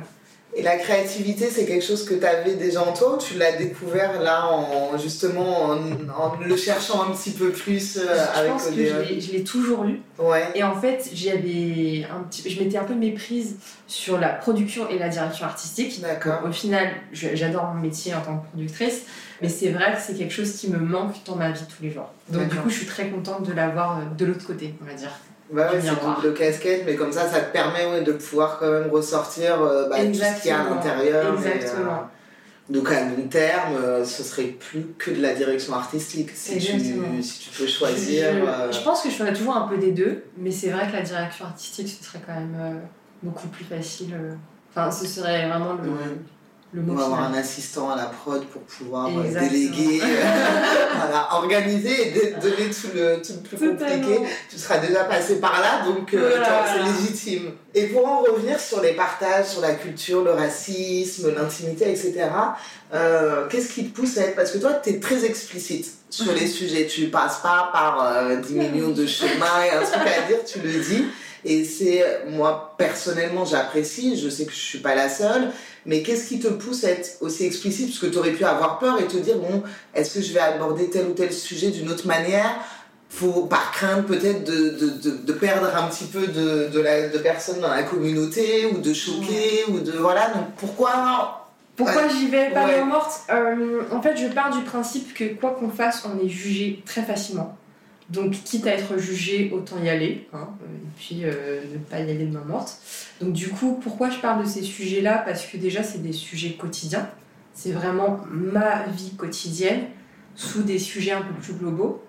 [0.54, 3.52] et la créativité, c'est quelque chose que tu avais déjà en toi ou tu l'as
[3.52, 8.02] découvert là, en, justement, en, le cherchant un petit peu plus euh,
[8.36, 10.02] je pense que je l'ai toujours lu.
[10.18, 10.44] Ouais.
[10.54, 14.98] Et en fait, j'avais un petit, je m'étais un peu méprise sur la production et
[14.98, 16.02] la direction artistique.
[16.02, 16.42] D'accord.
[16.46, 19.04] Au final, j'adore mon métier en tant que productrice,
[19.40, 21.90] mais c'est vrai que c'est quelque chose qui me manque dans ma vie tous les
[21.90, 22.10] jours.
[22.28, 24.92] Donc du coup, je suis très contente de l'avoir euh, de l'autre côté, on va
[24.92, 25.12] dire.
[25.50, 28.90] Bah ouais, c'est double casquette, mais comme ça, ça te permet de pouvoir quand même
[28.90, 31.34] ressortir euh, bah, tout ce qu'il y a à l'intérieur.
[31.34, 31.92] Exactement.
[31.92, 36.58] Euh, donc à long terme, euh, ce serait plus que de la direction artistique si,
[36.58, 38.26] tu, si tu peux choisir.
[38.70, 41.02] Je, pense que je ferais toujours un peu des deux, mais c'est vrai que la
[41.02, 42.80] direction artistique, ce serait quand même
[43.22, 44.16] beaucoup plus facile.
[44.70, 45.90] Enfin, ce serait vraiment le,
[46.74, 50.00] on va avoir un assistant à la prod pour pouvoir euh, déléguer,
[50.96, 54.20] voilà, organiser et donner tout le, tout le plus compliqué.
[54.48, 57.52] Tu seras déjà passé par là, donc euh, c'est légitime.
[57.74, 62.30] Et pour en revenir sur les partages, sur la culture, le racisme, l'intimité, etc.,
[62.94, 64.36] euh, qu'est-ce qui te pousse à être...
[64.36, 66.86] Parce que toi, tu es très explicite sur les sujets.
[66.86, 70.70] Tu passes pas par 10 millions de chemins et un truc à dire, tu le
[70.70, 71.04] dis.
[71.44, 75.50] Et c'est, moi, personnellement, j'apprécie, je sais que je suis pas la seule,
[75.86, 77.88] mais qu'est-ce qui te pousse à être aussi explicite?
[77.88, 79.62] Parce que tu aurais pu avoir peur et te dire, bon,
[79.94, 82.54] est-ce que je vais aborder tel ou tel sujet d'une autre manière?
[83.08, 87.18] Faut, par crainte peut-être de, de, de, perdre un petit peu de, de, la, de
[87.18, 90.28] personnes dans la communauté ou de choquer ou de voilà.
[90.28, 91.42] Donc pourquoi
[91.76, 92.84] pourquoi j'y vais pas ouais.
[92.84, 93.22] morte?
[93.30, 97.02] Euh, En fait, je pars du principe que quoi qu'on fasse, on est jugé très
[97.02, 97.56] facilement.
[98.12, 102.10] Donc, quitte à être jugé, autant y aller, hein, et puis euh, ne pas y
[102.10, 102.76] aller de main morte.
[103.20, 105.22] Donc, du coup, pourquoi je parle de ces sujets-là?
[105.24, 107.08] Parce que déjà, c'est des sujets quotidiens.
[107.54, 109.84] C'est vraiment ma vie quotidienne
[110.34, 112.02] sous des sujets un peu plus globaux.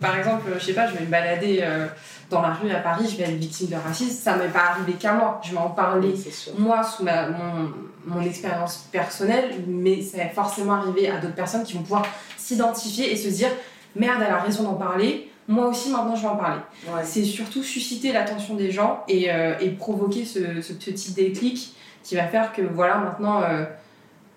[0.00, 1.88] Par exemple, je sais pas, je vais me balader euh,
[2.30, 4.92] dans la rue à Paris, je vais être victime de racisme, ça m'est pas arrivé
[4.92, 5.40] qu'à moi.
[5.44, 6.14] Je vais en parler,
[6.56, 7.72] moi, sous ma, mon,
[8.06, 13.12] mon expérience personnelle, mais ça va forcément arriver à d'autres personnes qui vont pouvoir s'identifier
[13.12, 13.50] et se dire
[13.96, 16.60] merde, elle a raison d'en parler moi aussi maintenant je vais en parler.
[16.86, 17.02] Ouais.
[17.04, 22.14] C'est surtout susciter l'attention des gens et, euh, et provoquer ce, ce petit déclic qui
[22.14, 23.64] va faire que voilà maintenant euh,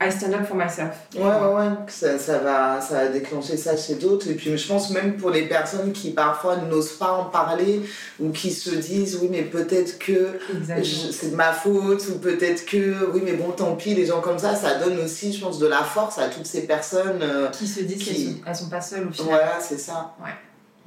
[0.03, 0.95] I stand up for myself.
[1.15, 4.27] Ouais, ouais, ouais, ça, ça, va, ça va déclencher ça chez d'autres.
[4.31, 7.81] Et puis je pense même pour les personnes qui parfois n'osent pas en parler
[8.19, 10.39] ou qui se disent oui, mais peut-être que
[10.83, 14.39] c'est de ma faute ou peut-être que oui, mais bon, tant pis, les gens comme
[14.39, 17.19] ça, ça donne aussi, je pense, de la force à toutes ces personnes.
[17.21, 19.27] euh, Qui se disent qu'elles elles sont pas seules au final.
[19.29, 20.15] Voilà, c'est ça.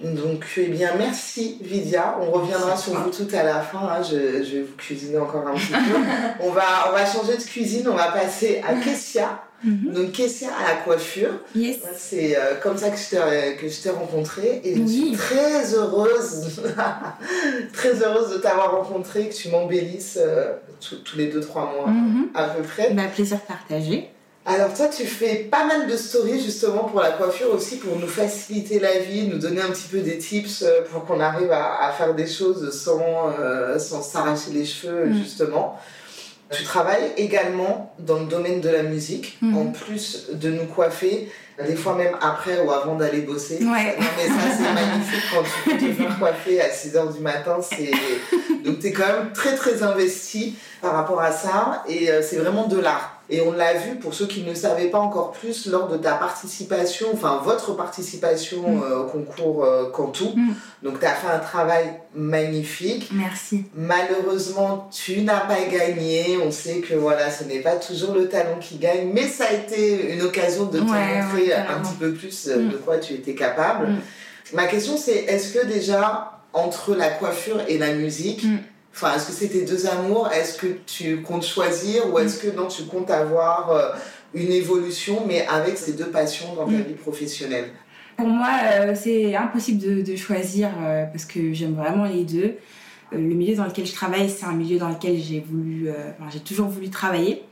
[0.03, 2.19] Donc, eh bien, merci Vidia.
[2.21, 3.79] On reviendra sur vous tout à la fin.
[3.79, 4.03] hein.
[4.03, 5.97] Je, je vais vous cuisiner encore un petit peu.
[6.41, 7.87] on, va, on va changer de cuisine.
[7.89, 9.41] On va passer à Kessia.
[9.63, 9.93] Mhm.
[9.95, 11.31] Donc, Kessia à la coiffure.
[11.55, 11.79] Yes.
[11.97, 14.89] C'est euh, comme ça que je t'ai que je t'ai rencontré et je Oui.
[15.07, 16.61] suis très heureuse,
[17.73, 22.29] très heureuse de t'avoir rencontré, que tu m'embellisses euh, tous- tous les 2-3 mois Mhm.
[22.35, 22.91] à peu près.
[22.93, 24.11] Bah, plaisir partagé.
[24.47, 28.07] Alors toi, tu fais pas mal de stories justement pour la coiffure aussi, pour nous
[28.07, 31.87] faciliter la vie, nous donner un petit peu des tips euh, pour qu'on arrive à,
[31.87, 35.15] à faire des choses sans, euh, sans s'arracher les cheveux Mm.
[35.23, 35.79] justement.
[36.51, 39.57] Tu travailles également dans le domaine de la musique, Mhm.
[39.57, 41.33] en plus de nous coiffer,
[41.67, 43.57] des fois même après ou avant d'aller bosser.
[43.61, 43.97] Ouais.
[43.99, 47.57] Non mais ça c'est magnifique quand tu peux te faire coiffer à 6h du matin.
[48.65, 52.37] Donc tu es quand même très très investi par rapport à ça et euh, c'est
[52.37, 53.14] vraiment de l'art.
[53.31, 56.13] Et on l'a vu pour ceux qui ne savaient pas encore plus lors de ta
[56.13, 58.83] participation, enfin votre participation Mm.
[58.83, 60.33] euh, au concours euh, Cantou.
[60.37, 60.53] Mm.
[60.83, 63.09] Donc tu as fait un travail magnifique.
[63.13, 63.65] Merci.
[63.75, 66.39] Malheureusement, tu n'as pas gagné.
[66.45, 69.53] On sait que voilà, ce n'est pas toujours le talent qui gagne, mais ça a
[69.53, 72.69] été une occasion de te Ouais, montrer ouais, un petit peu plus euh, Mm.
[72.73, 73.89] de quoi tu étais capable.
[74.53, 78.45] Ma question c'est est-ce que déjà entre la coiffure et la musique.
[78.95, 80.31] Enfin est-ce que c'est tes deux amours?
[80.33, 83.91] Est-ce que tu comptes choisir ou est-ce que non tu comptes avoir euh,
[84.35, 86.83] une évolution mais avec ces deux passions dans ta Mm.
[86.83, 87.71] vie professionnelle?
[88.17, 92.55] Pour moi, euh, c'est impossible de, de choisir euh, parce que j'aime vraiment les deux.
[93.11, 96.41] Le milieu dans lequel je travaille, c'est un milieu dans lequel j'ai voulu, enfin, j'ai
[96.41, 97.43] toujours voulu travailler.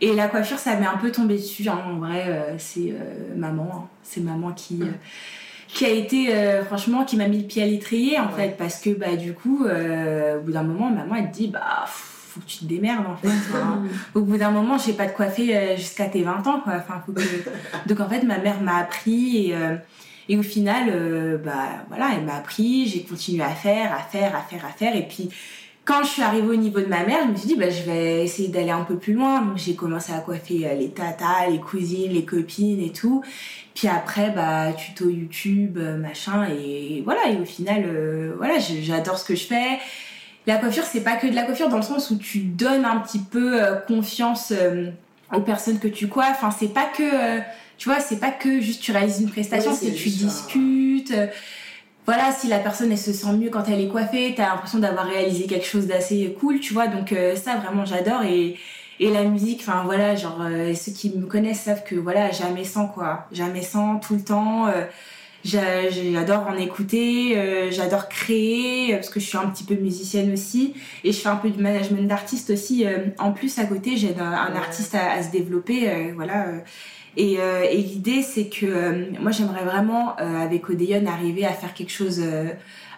[0.00, 1.68] Et la coiffure, ça m'est un peu tombé dessus.
[1.68, 1.80] hein.
[1.86, 2.92] En vrai, c'est
[3.36, 3.88] maman, hein.
[4.02, 4.80] c'est maman qui
[5.68, 8.48] qui a été euh, franchement qui m'a mis le pied à l'étrier en Ouais.
[8.48, 11.48] fait parce que bah du coup euh, au bout d'un moment maman elle te dit
[11.48, 13.82] bah faut que tu te démerdes en fait Enfin,
[14.14, 16.72] au bout d'un moment, je sais pas te coiffer euh, jusqu'à tes 20 ans, quoi.
[16.78, 17.20] Enfin, faut que...
[17.86, 19.76] Donc, en fait, ma mère m'a appris et, euh,
[20.28, 21.52] et au final, bah,
[21.88, 24.96] voilà, elle m'a appris, j'ai continué à faire, à faire, à faire, à faire.
[24.96, 25.28] Et puis,
[25.84, 27.82] quand je suis arrivée au niveau de ma mère, je me suis dit, bah, je
[27.82, 29.42] vais essayer d'aller un peu plus loin.
[29.42, 33.22] Donc, j'ai commencé à coiffer euh, les tatas, les cousines, les copines et tout.
[33.74, 36.46] Puis après, bah, tuto YouTube, euh, machin.
[36.48, 39.78] Et voilà, et au final, euh, voilà, j'adore ce que je fais.
[40.46, 42.98] La coiffure, c'est pas que de la coiffure dans le sens où tu donnes un
[43.00, 44.90] petit peu euh, confiance euh,
[45.34, 46.36] aux personnes que tu coiffes.
[46.42, 47.40] Enfin, c'est pas que, euh,
[47.78, 51.14] tu vois, c'est pas que juste tu réalises une prestation, Oui, c'est c'est tu discutes.
[52.06, 55.06] Voilà, si la personne elle se sent mieux quand elle est coiffée, t'as l'impression d'avoir
[55.06, 56.86] réalisé quelque chose d'assez cool, tu vois.
[56.88, 58.56] Donc euh, ça vraiment j'adore et
[59.00, 62.64] et la musique, enfin voilà, genre euh, ceux qui me connaissent savent que voilà jamais
[62.64, 64.66] sans quoi, jamais sans tout le temps.
[64.68, 64.84] euh,
[65.44, 69.74] j'a- J'adore en écouter, euh, j'adore créer euh, parce que je suis un petit peu
[69.74, 72.86] musicienne aussi et je fais un peu du management d'artiste aussi.
[72.86, 76.46] euh, en plus à côté, j'aide un, artiste à, à se développer, euh, voilà.
[77.16, 81.52] Et, euh, et l'idée, c'est que euh, moi, j'aimerais vraiment, euh, avec Odeon, arriver à
[81.52, 82.50] faire quelque chose euh,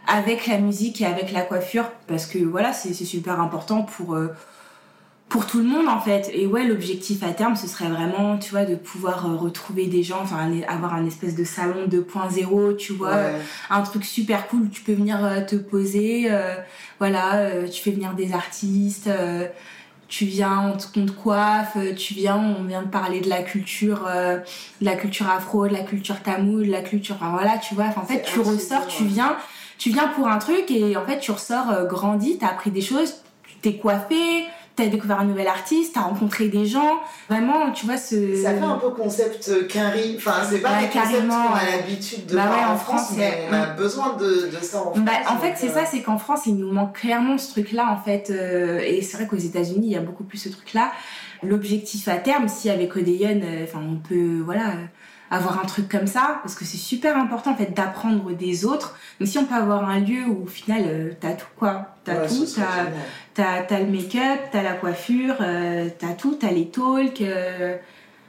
[0.09, 4.29] avec la musique et avec la coiffure, parce que voilà, c'est super important pour, euh,
[5.29, 6.31] pour tout le monde, en fait.
[6.33, 10.05] Et ouais, l'objectif à terme, ce serait vraiment, tu vois, de pouvoir euh, retrouver des
[10.05, 13.33] gens, enfin, avoir un espèce de salon 2.0, tu vois, Ouais.
[13.71, 16.55] un truc super cool où tu peux venir te poser euh,
[17.01, 19.47] voilà euh, tu fais venir des artistes euh,
[20.09, 23.29] tu viens on te, on te coiffe euh, tu viens on vient de parler de
[23.29, 24.39] la culture euh,
[24.81, 27.87] de la culture afro de la culture tamoul de la culture enfin voilà tu vois
[27.97, 29.37] en fait tu ressors tu viens
[29.79, 32.81] tu viens pour un truc et en fait tu ressors euh, grandi t'as appris des
[32.81, 33.15] choses
[33.49, 34.45] tu t'es coiffé
[34.77, 38.61] t'as découvert un nouvel artiste t'as rencontré des gens vraiment tu vois ce Ça fait
[38.63, 40.15] un peu concept euh, quinri.
[40.19, 43.17] Enfin, c'est pas Ouais, carrément, qu'on a l'habitude de Bah voir ouais, en, France, France,
[43.17, 44.99] mais on a besoin de, de ça en France.
[44.99, 47.91] Bah, en fait, c'est euh, ça, c'est qu'en France, il nous manque clairement ce truc-là,
[47.91, 48.31] en fait.
[48.31, 50.93] euh, et c'est vrai qu'aux États-Unis, il y a beaucoup plus ce truc-là.
[51.43, 54.73] L'objectif à terme, si avec Odeon, enfin, on peut, voilà,
[55.31, 58.97] avoir un truc comme ça, parce que c'est super important, en fait, d'apprendre des autres.
[59.21, 61.97] Donc, si on peut avoir un lieu où, au final, euh, t'as tout, quoi.
[62.05, 62.47] T'as ouais, tout,
[63.35, 67.23] t'as le make-up, t'as la coiffure, euh, t'as tout, t'as les talks.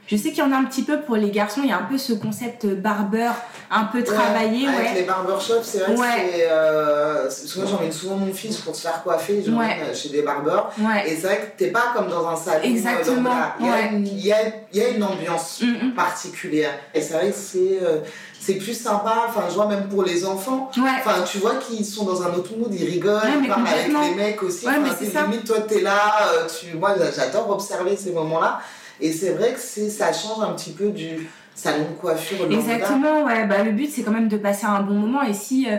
[0.08, 1.76] Je sais qu'il y en a un petit peu pour les garçons, il y a
[1.78, 3.34] un peu ce concept barbeur
[3.70, 4.66] un peu travaillé.
[4.66, 5.96] Ouais, Ouais, avec les barbershops, c'est vrai Ouais.
[5.96, 6.48] que c'est.
[6.50, 9.94] Euh, parce que moi, j'emmène souvent mon fils pour se faire coiffer, Ouais.
[9.94, 10.70] chez des barbeurs.
[10.78, 11.10] ouais.
[11.10, 12.60] Et c'est vrai que t'es pas comme dans un salon.
[12.64, 13.30] euh, Exactement.
[13.60, 13.88] Il y, a ouais.
[13.92, 14.38] une- il y, a,
[14.72, 15.94] il y a une ambiance Mm, mm.
[15.94, 16.72] particulière.
[16.94, 17.78] Et c'est vrai que c'est.
[17.82, 17.98] euh,
[18.40, 20.88] c'est plus sympa, enfin je vois même pour les enfants, Ouais.
[21.00, 23.88] enfin tu vois qu'ils sont dans un autre mood, ils rigolent, Ouais, ils parlent avec
[23.88, 26.00] les mecs aussi, Ouais, Enfin, mais limite toi t'es là,
[26.48, 26.74] tu...
[26.78, 28.60] moi j'adore observer ces moments-là,
[29.00, 32.56] et c'est vrai que c'est ça change un petit peu du salon de coiffure lambda.
[32.56, 33.46] Exactement, ouais.
[33.46, 35.22] Bah, le but, c'est quand même de passer un bon moment.
[35.22, 35.78] Et si, euh,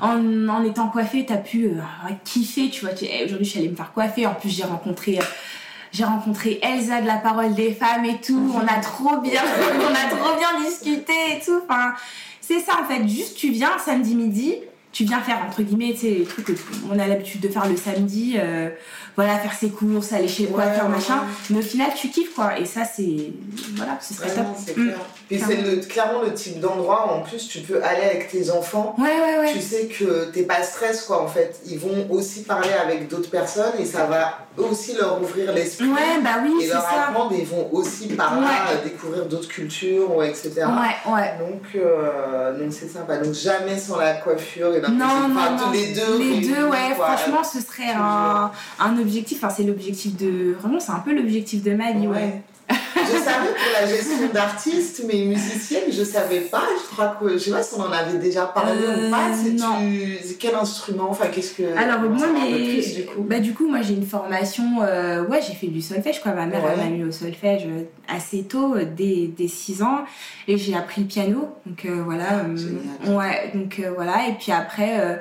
[0.00, 1.80] en, en étant coiffée, t'as pu euh,
[2.24, 4.26] kiffer, tu vois, tu, eh, aujourd'hui, je suis allée me faire coiffer.
[4.26, 5.18] En plus, j'ai rencontré.
[5.18, 5.22] euh,
[5.92, 8.52] j'ai rencontré Elsa de la parole des femmes et tout.
[8.54, 9.40] On a trop bien,
[9.80, 11.60] on a trop bien discuté et tout.
[11.68, 11.94] Enfin,
[12.40, 13.06] c'est ça en fait.
[13.08, 14.54] Juste, tu viens samedi midi,
[14.92, 16.52] tu viens faire entre guillemets, tu sais, les trucs que
[16.90, 18.36] on a l'habitude de faire le samedi.
[18.38, 18.68] euh,
[19.16, 21.14] voilà, faire ses courses, aller chez le Ouais, coiffeur, ouais, machin.
[21.16, 21.26] ouais.
[21.50, 22.58] Mais au final, tu kiffes quoi.
[22.58, 23.32] Et ça, c'est.
[23.76, 24.46] Voilà, ce serait top.
[24.46, 24.72] Mm.
[24.72, 24.96] clair.
[25.28, 28.94] Puis c'est clairement le type d'endroit où en plus tu peux aller avec tes enfants
[28.98, 29.52] Ouais, ouais, ouais.
[29.52, 31.60] tu sais que t'es pas stress quoi en fait.
[31.66, 36.20] Ils vont aussi parler avec d'autres personnes et ça va aussi leur ouvrir l'esprit Ouais,
[36.24, 37.08] bah oui, et leur ça.
[37.08, 38.48] apprendre et ils vont aussi par là
[38.82, 40.52] découvrir d'autres cultures etc.
[40.66, 41.34] Ouais, ouais.
[41.38, 43.18] Donc euh, donc c'est sympa.
[43.18, 45.70] Donc jamais sans la coiffure et la Non, non, non.
[45.72, 46.18] les deux.
[46.18, 47.16] Les deux, ouais, quoi.
[47.16, 49.38] franchement, ce serait un, un objectif.
[49.42, 50.56] Enfin, c'est l'objectif de.
[50.60, 52.14] Vraiment, c'est un peu l'objectif de ma vie, ouais.
[52.14, 52.42] Ouais.
[53.12, 56.62] Je savais pour la gestion d'artistes, mais musicienne, je savais pas.
[56.82, 59.28] Je crois que je sais pas si on en avait déjà parlé Euh, ou pas.
[59.34, 61.08] C'est tu- c'est quel instrument?
[61.10, 62.50] Enfin, qu'est-ce que Alors, moi, mais.
[62.56, 63.22] plus, du coup?
[63.22, 64.82] Bah, du coup, moi, j'ai une formation.
[64.82, 66.32] euh, ouais, j'ai fait du solfège, quoi.
[66.32, 66.76] Ma mère, Ouais.
[66.76, 70.00] m'a mis au solfège euh, assez tôt, euh, dès, dès 6 ans.
[70.48, 71.48] Et j'ai appris le piano.
[71.66, 72.44] Donc, euh, voilà.
[72.44, 73.16] euh, Génial.
[73.18, 74.28] ouais, donc, euh, voilà.
[74.28, 75.00] Et puis après.
[75.00, 75.16] euh,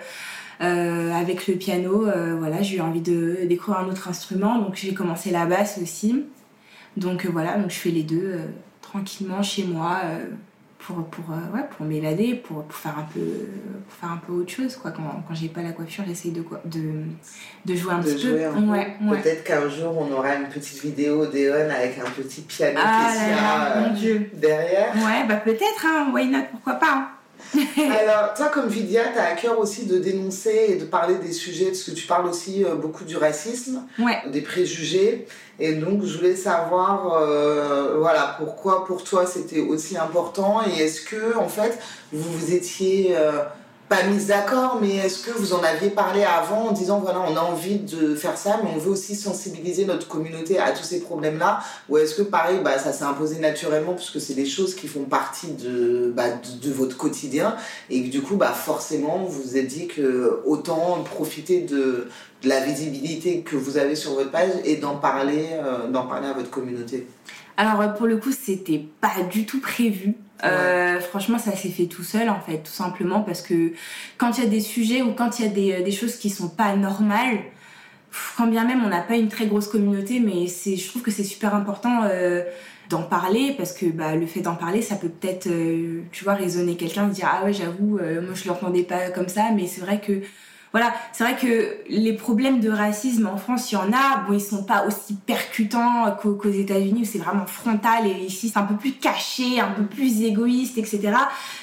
[0.62, 4.76] euh, avec le piano, euh, voilà, j'ai eu envie de découvrir un autre instrument, donc
[4.76, 6.26] j'ai commencé la basse aussi.
[6.98, 8.46] Donc euh, voilà, donc je fais les deux euh,
[8.82, 10.26] tranquillement chez moi euh,
[10.80, 14.52] pour pour ouais, pour m'évader, pour, pour faire un peu pour faire un peu autre
[14.52, 14.92] chose quoi.
[14.92, 17.04] Quand, quand j'ai pas la coiffure, j'essaye de de,
[17.66, 18.48] de jouer un de petit jouer peu.
[18.48, 18.60] un peu.
[18.68, 19.22] Ouais, ouais.
[19.22, 23.82] Peut-être qu'un jour on aura une petite vidéo d'Eon avec un petit piano Ah euh,
[23.90, 24.30] mon dieu.
[24.34, 24.94] derrière.
[24.96, 26.94] Ouais, bah peut-être hein, why not, pourquoi pas.
[26.96, 27.08] hein.
[28.00, 31.32] Alors, toi, comme Vidia, tu as à cœur aussi de dénoncer et de parler des
[31.32, 34.18] sujets, parce que tu parles aussi euh, beaucoup du racisme, Ouais.
[34.32, 35.26] des préjugés.
[35.60, 41.02] Et donc, je voulais savoir, euh, voilà, pourquoi pour toi c'était aussi important et est-ce
[41.02, 41.78] que, en fait,
[42.14, 43.32] vous vous étiez euh,
[43.90, 47.36] pas mis d'accord, mais est-ce que vous en aviez parlé avant en disant, voilà, on
[47.36, 51.00] a envie de faire ça, mais on veut aussi sensibiliser notre communauté à tous ces
[51.00, 51.60] problèmes-là?
[51.90, 55.06] Ou est-ce que, pareil, bah, ça s'est imposé naturellement, puisque c'est des choses qui font
[55.06, 56.26] partie de, bah,
[56.62, 57.56] de, votre quotidien?
[57.90, 62.08] Et que du coup, bah, forcément, vous vous êtes dit que autant profiter de,
[62.44, 66.28] de la visibilité que vous avez sur votre page et d'en parler, euh, d'en parler
[66.28, 67.08] à votre communauté?
[67.60, 70.16] Alors pour le coup, c'était pas du tout prévu.
[70.46, 73.74] Euh, franchement, ça s'est fait tout seul en fait, tout simplement parce que
[74.18, 76.16] quand il y a des sujets ou quand il y a des, euh, des choses
[76.16, 77.40] qui sont pas normales,
[78.12, 81.02] pff, quand bien même on n'a pas une très grosse communauté, mais c'est, je trouve
[81.02, 82.44] que c'est super important euh,
[82.90, 86.36] d'en parler parce que bah, le fait d'en parler, ça peut peut-être, euh, tu vois,
[86.36, 89.82] raisonner quelqu'un, dire ah ouais, j'avoue, euh, moi je l'entendais pas comme ça, mais c'est
[89.82, 90.22] vrai que
[90.72, 94.18] voilà, c'est vrai que les problèmes de racisme en France, il y en a.
[94.28, 98.60] Bon, ils sont pas aussi percutants qu'aux États-Unis où c'est vraiment frontal et ici c'est
[98.60, 101.12] un peu plus caché, un peu plus égoïste, etc.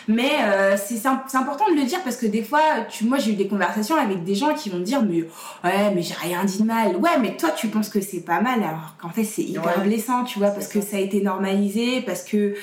[0.08, 3.04] Mais euh, c'est c'est im- c'est important de le dire parce que des fois, tu,
[3.04, 5.22] moi j'ai eu des conversations avec des gens qui vont me dire mais
[5.64, 6.96] ouais mais j'ai rien dit de mal.
[6.96, 9.84] Ouais mais toi tu penses que c'est pas mal alors qu'en fait c'est hyper Ouais.
[9.84, 12.54] blessant, tu vois, parce que ça a été normalisé, parce que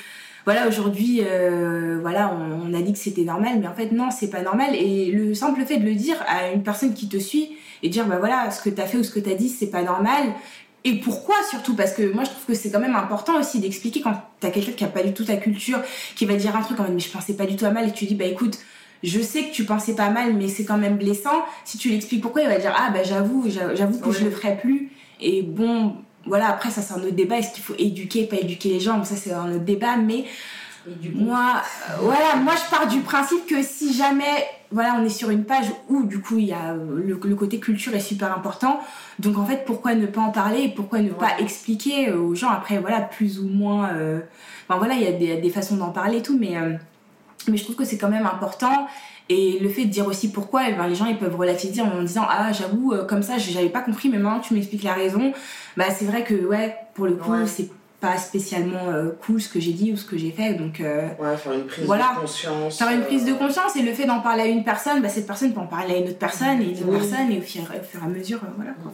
[0.45, 4.09] voilà, aujourd'hui, euh, voilà, on, on a dit que c'était normal, mais en fait, non,
[4.11, 4.75] c'est pas normal.
[4.75, 7.51] Et le simple fait de le dire à une personne qui te suit
[7.81, 9.81] et dire, bah voilà, ce que t'as fait ou ce que t'as dit, c'est pas
[9.83, 10.23] normal.
[10.85, 11.75] Et pourquoi surtout?
[11.75, 14.73] Parce que moi, je trouve que c'est quand même important aussi d'expliquer quand t'as quelqu'un
[14.73, 15.79] qui a pas du tout ta culture,
[16.15, 17.87] qui va dire un truc en mode, mais je pensais pas du tout à mal,
[17.87, 18.57] et tu dis, bah écoute,
[19.01, 21.43] je sais que tu pensais pas mal, mais c'est quand même blessant.
[21.63, 24.15] Si tu l'expliques pourquoi, il va dire, ah bah j'avoue, j'a- j'avoue que Ouais.
[24.19, 24.89] je le ferai plus.
[25.21, 25.95] Et bon,
[26.25, 27.37] voilà, après, ça c'est un autre débat.
[27.37, 28.97] Est-ce qu'il faut éduquer, pas éduquer les gens?
[28.97, 30.25] Bon, Ça, c'est un autre débat, mais
[31.13, 35.29] moi, euh, voilà, moi je pars du principe que si jamais, voilà, on est sur
[35.29, 38.35] une page où du coup il y a euh, le, le côté culture est super
[38.35, 38.81] important,
[39.17, 42.49] donc en fait pourquoi ne pas en parler pourquoi ne pas expliquer euh, aux gens?
[42.49, 44.19] Après, voilà, plus ou moins, euh,
[44.67, 46.73] voilà, il y a des, des façons d'en parler et tout, mais euh,
[47.47, 48.87] mais je trouve que c'est quand même important.
[49.35, 52.01] Et le fait de dire aussi pourquoi, eh ben, les gens ils peuvent relativiser en
[52.03, 55.33] disant ah j'avoue euh, comme ça j'avais pas compris mais maintenant tu m'expliques la raison.
[55.77, 57.47] Bah c'est vrai que ouais pour le coup Ouais.
[57.47, 57.69] c'est
[57.99, 60.55] pas spécialement euh, cool ce que j'ai dit ou ce que j'ai fait.
[60.55, 62.09] Donc, euh, Ouais, faire une prise Voilà.
[62.15, 62.77] de conscience.
[62.77, 65.25] faire une prise de conscience et le fait d'en parler à une personne, bah, cette
[65.25, 66.97] personne peut en parler à une autre personne et une autre Oui.
[66.99, 68.71] personne et au fur, au fur et à mesure, voilà.
[68.83, 68.91] quoi.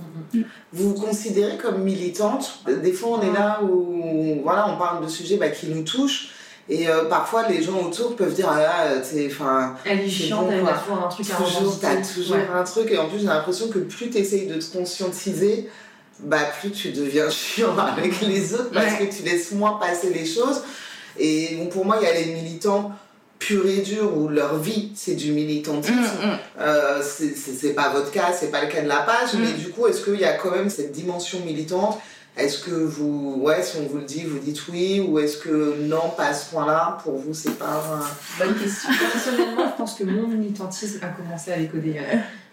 [0.73, 2.63] Vous vous considérez comme militante?
[2.83, 3.95] Des fois, on est là où
[4.43, 6.29] voilà, on parle de sujets bah, qui nous touchent.
[6.71, 9.27] Et euh, parfois, les gens autour peuvent dire Ah là, t'es.
[9.31, 12.47] Enfin, Elle est chiante, elle a toujours un truc à toujours, t'as toujours Ouais.
[12.53, 12.91] un truc.
[12.91, 15.67] Et en plus, j'ai l'impression que plus t'essayes de te conscientiser,
[16.19, 19.07] bah, plus tu deviens chiant avec les autres parce Ouais.
[19.07, 20.61] que tu laisses moins passer les choses.
[21.17, 22.91] Et bon, pour moi, il y a les militants
[23.39, 25.95] purs et durs où leur vie, c'est du militantisme.
[25.95, 26.37] Mm, mm.
[26.59, 29.39] Euh, c'est pas votre cas, c'est pas le cas de la page, Mm.
[29.41, 31.97] mais du coup, est-ce qu'il y a quand même cette dimension militante
[32.39, 35.75] Est-ce que vous, ouais, si on vous le dit, vous dites oui, ou est-ce que
[35.81, 37.99] non, pas à ce point-là, pour vous, c'est pas.
[38.39, 38.89] Bonne question.
[39.11, 41.99] Personnellement, je pense que mon militantisme a commencé avec ODR.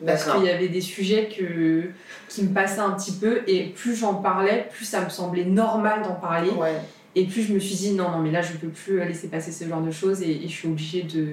[0.04, 1.84] Parce qu'il y avait des sujets que,
[2.28, 6.02] qui me passaient un petit peu, et plus j'en parlais, plus ça me semblait normal
[6.02, 6.50] d'en parler.
[6.50, 6.74] Ouais.
[7.14, 9.52] Et plus je me suis dit, non, non, mais là, je peux plus laisser passer
[9.52, 11.28] ce genre de choses, et, et je suis obligée de,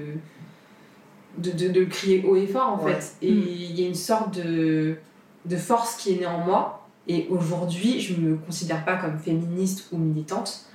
[1.39, 2.93] de, de, de le crier haut et fort, en Ouais.
[2.93, 3.27] fait.
[3.27, 3.43] Et Mm.
[3.47, 4.95] il y a une sorte de,
[5.45, 6.82] de force qui est née en moi.
[7.07, 10.65] Et aujourd'hui, je me considère pas comme féministe ou militante,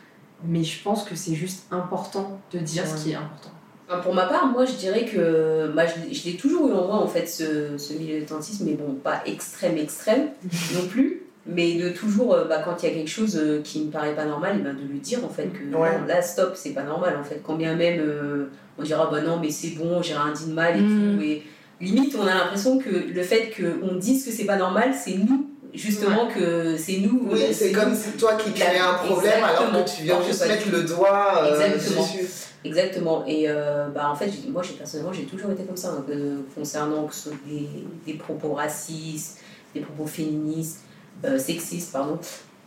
[0.44, 2.88] mais je pense que c'est juste important de dire Ouais.
[2.98, 3.50] ce qui est important.
[3.90, 6.72] Enfin, pour ma part, moi je dirais que bah, je, l'ai- je l'ai toujours eu
[6.72, 10.28] en moi en fait ce, ce militantisme, mais bon, pas extrême extrême
[10.74, 13.82] non plus, mais de toujours, euh, bah, quand il y a quelque chose euh, qui
[13.86, 15.98] me paraît pas normal, eh ben, de le dire en fait que Ouais.
[15.98, 17.40] non, là stop, c'est pas normal en fait.
[17.42, 20.52] Quand bien même euh, on dira bah non, mais c'est bon, j'ai rien dit de
[20.52, 21.16] mal et Mm.
[21.16, 21.22] tout.
[21.22, 21.42] Et
[21.80, 25.48] limite, on a l'impression que le fait qu'on dise que c'est pas normal, c'est nous,
[25.74, 27.28] justement, que c'est nous.
[27.30, 29.84] Oui, euh, c'est comme si toi qui crée un problème alors Exactement.
[29.84, 32.02] que tu viens Alors juste mettre le doigt euh, Exactement.
[32.02, 32.26] dessus.
[32.64, 33.24] Exactement.
[33.26, 36.38] Et euh, bah, en fait, moi, j'ai, personnellement, j'ai toujours été comme ça, hein, que-
[36.54, 37.68] concernant que ce soit des,
[38.06, 39.38] des propos racistes,
[39.74, 40.80] des propos féministes,
[41.24, 42.18] euh, sexistes, pardon.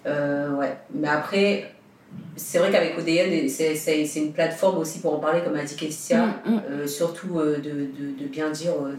[0.05, 0.77] Euh, ouais.
[0.93, 1.73] Mais après,
[2.35, 5.63] c'est vrai qu'avec ODN, c'est, c'est, c'est une plateforme aussi pour en parler, comme a
[5.63, 6.61] dit Kestia, Mm, mm.
[6.71, 8.95] euh, surtout euh, de, de, de bien dire, euh,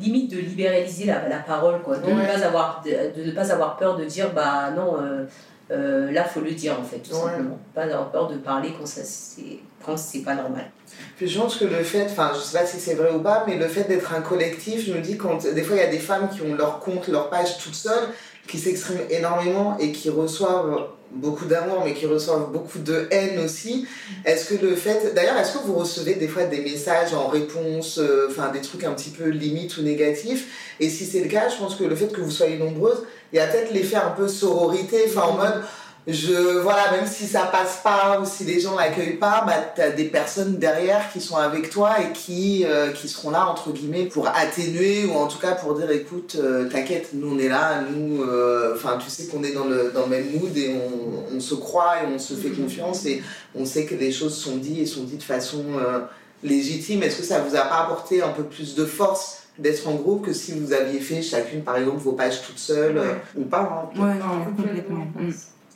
[0.00, 1.98] limite de libéraliser la, la parole, quoi.
[1.98, 2.26] De, ne Ouais.
[2.26, 5.24] pas avoir, de, de ne pas avoir peur de dire, bah non, euh,
[5.70, 7.20] euh, là, faut le dire, en fait, tout Ouais.
[7.30, 7.58] simplement.
[7.74, 10.70] Pas avoir peur de parler quand, ça, c'est, quand c'est pas normal.
[11.16, 13.44] Puis je pense que le fait, enfin je sais pas si c'est vrai ou pas,
[13.46, 15.90] mais le fait d'être un collectif, je me dis quand des fois il y a
[15.90, 18.08] des femmes qui ont leur compte, leur page toutes seules,
[18.46, 23.86] qui s'expriment énormément et qui reçoivent beaucoup d'amour mais qui reçoivent beaucoup de haine aussi.
[24.24, 27.98] Est-ce que le fait, d'ailleurs est-ce que vous recevez des fois des messages en réponse,
[27.98, 30.74] euh, des trucs un petit peu limites ou négatifs?
[30.80, 33.36] Et si c'est le cas, je pense que le fait que vous soyez nombreuses, il
[33.36, 35.62] y a peut-être l'effet un peu sororité, enfin en mode
[36.06, 39.90] je voilà même si ça passe pas ou si les gens l'accueillent pas bah t'as
[39.90, 44.06] des personnes derrière qui sont avec toi et qui euh, qui seront là entre guillemets
[44.06, 47.82] pour atténuer ou en tout cas pour dire écoute euh, t'inquiète nous on est là
[47.82, 51.36] nous euh, enfin tu sais qu'on est dans le dans le même mood et on,
[51.36, 53.22] on se croit et on se fait confiance et
[53.54, 56.00] on sait que les choses sont dites et sont dites de façon euh,
[56.42, 57.02] légitime.
[57.04, 60.24] Est-ce que ça vous a pas apporté un peu plus de force d'être en groupe
[60.26, 63.90] que si vous aviez fait chacune par exemple vos pages toutes seules euh, ou pas
[63.94, 64.00] hein?
[64.00, 65.06] Ouais, non, complètement.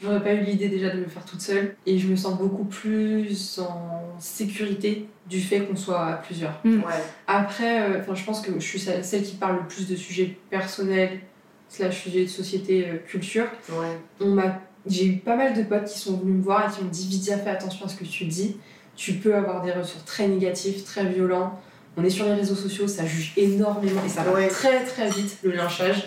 [0.00, 0.04] Mm.
[0.04, 2.64] J'aurais pas eu l'idée déjà de le faire toute seule et je me sens beaucoup
[2.64, 6.60] plus en sécurité du fait qu'on soit à plusieurs.
[6.64, 6.80] ouais
[7.26, 10.36] Après, euh, enfin, je pense que je suis celle qui parle le plus de sujets
[10.50, 11.20] personnels,
[11.68, 13.46] slash sujets de société, euh, culture.
[13.72, 16.76] ouais On m'a, j'ai eu pas mal de potes qui sont venus me voir et
[16.76, 18.56] qui m'ont dit Vidia, fais attention à ce que tu dis.
[18.94, 21.58] Tu peux avoir des retours très négatifs, très violents.
[21.98, 24.48] On est sur les réseaux sociaux, ça juge énormément et ça va Ouais.
[24.48, 26.06] très très vite le lynchage.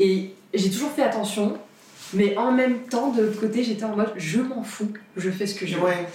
[0.00, 1.58] Et j'ai toujours fait attention,
[2.14, 5.46] mais en même temps, de l'autre côté, j'étais en mode je m'en fous, je fais
[5.46, 5.82] ce que je veux.
[5.84, 6.06] ouais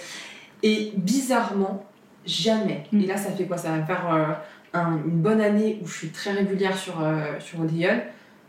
[0.62, 1.84] Et bizarrement,
[2.26, 2.84] jamais.
[2.92, 3.00] Mm.
[3.02, 3.56] Et là, ça fait quoi?
[3.58, 7.38] Ça va faire euh, un- une bonne année où je suis très régulière sur, euh,
[7.40, 8.00] sur Odeon.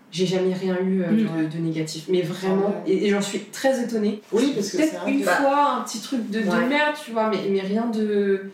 [0.09, 1.43] J'ai jamais rien eu euh, Mm.
[1.49, 2.05] de, de négatif.
[2.09, 2.93] Mais vraiment, Ah ouais.
[2.93, 4.21] et, et j'en suis très étonnée.
[4.31, 6.65] Oui, parce que c'est Peut-être une Bah, fois, un petit truc de, de ouais.
[6.67, 8.49] merde, tu vois, mais, mais rien de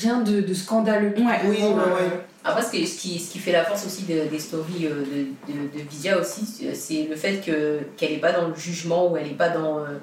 [0.00, 1.14] rien de, de scandaleux.
[1.16, 1.40] Ouais.
[1.46, 2.20] Oui, euh, ouais.
[2.44, 4.90] Après, ce qui, ce qui, ce qui fait la force aussi de- des stories euh,
[5.00, 6.42] de, de, de Vidia aussi,
[6.74, 9.78] c'est le fait que qu'elle n'est pas dans le jugement ou elle n'est pas dans.
[9.80, 9.98] euh,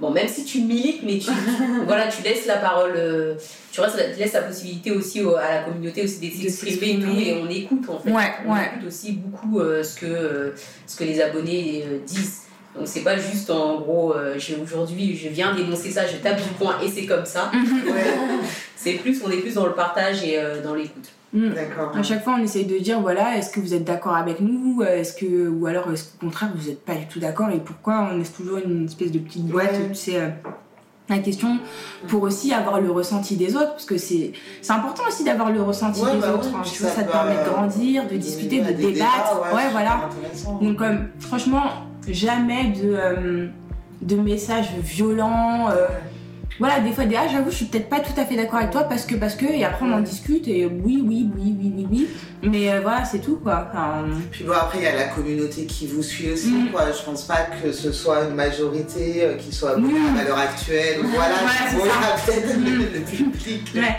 [0.00, 1.30] Bon, même si tu milites, mais tu,
[1.86, 3.34] voilà, tu laisses la parole, euh,
[3.70, 3.80] tu
[4.18, 7.48] laisses la possibilité aussi au- à la communauté aussi de s'exprimer et tout, et on
[7.48, 8.10] écoute en fait.
[8.10, 8.66] Ouais, on ouais.
[8.74, 10.50] écoute aussi beaucoup euh, ce, que, euh,
[10.88, 12.40] ce que les abonnés euh, disent.
[12.76, 16.48] Donc c'est pas juste en gros, euh, aujourd'hui je viens d'énoncer ça, je tape du
[16.58, 17.52] poing et c'est comme ça.
[17.86, 18.04] Ouais,
[18.76, 21.08] C'est plus, on est plus dans le partage et euh, dans l'écoute.
[21.34, 21.50] Mm.
[21.54, 21.92] d'accord.
[21.96, 24.82] À chaque fois, on essaye de dire voilà, est-ce que vous êtes d'accord avec nous
[24.82, 28.08] Est-ce que ou alors est-ce qu'au contraire vous n'êtes pas du tout d'accord et pourquoi
[28.12, 29.88] On laisse toujours une espèce de petite boîte, Ouais.
[29.88, 30.16] tu sais.
[30.20, 30.28] euh,
[31.10, 31.58] la question
[32.08, 35.60] pour aussi avoir le ressenti des autres parce que c'est c'est important aussi d'avoir le
[35.60, 37.50] ressenti Ouais, des bah autres oui, hein, tu vois, ça ça te permet de euh,
[37.52, 40.08] grandir de discuter de débattre débats, ouais, voilà
[40.62, 41.64] donc comme franchement
[42.08, 43.46] jamais de euh,
[44.00, 45.68] de messages violents.
[45.70, 45.86] euh,
[46.60, 48.70] voilà, des fois, des ah, j'avoue, je suis peut-être pas tout à fait d'accord avec
[48.70, 51.72] toi parce que, parce que, et après on en discute et oui, oui, oui, oui,
[51.76, 52.08] oui, oui.
[52.42, 53.68] Mais euh, voilà, c'est tout quoi.
[53.70, 56.70] Enfin, Puis bon, après, il y a la communauté qui vous suit aussi, Mm.
[56.70, 56.92] quoi.
[56.92, 60.16] Je pense pas que ce soit une majorité euh, qui soit Mm.
[60.20, 60.98] à l'heure actuelle.
[61.02, 62.14] Voilà, Ouais, c'est bon, il y ça.
[62.14, 62.64] a peut-être Mm.
[62.94, 63.72] le, public.
[63.74, 63.96] ouais.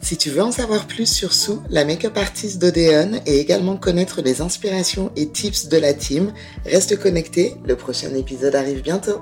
[0.00, 4.20] Si tu veux en savoir plus sur Sue, la make-up artiste d'Odeon, et également connaître
[4.22, 6.32] les inspirations et tips de la team,
[6.66, 9.20] reste connecté, le prochain épisode arrive bientôt.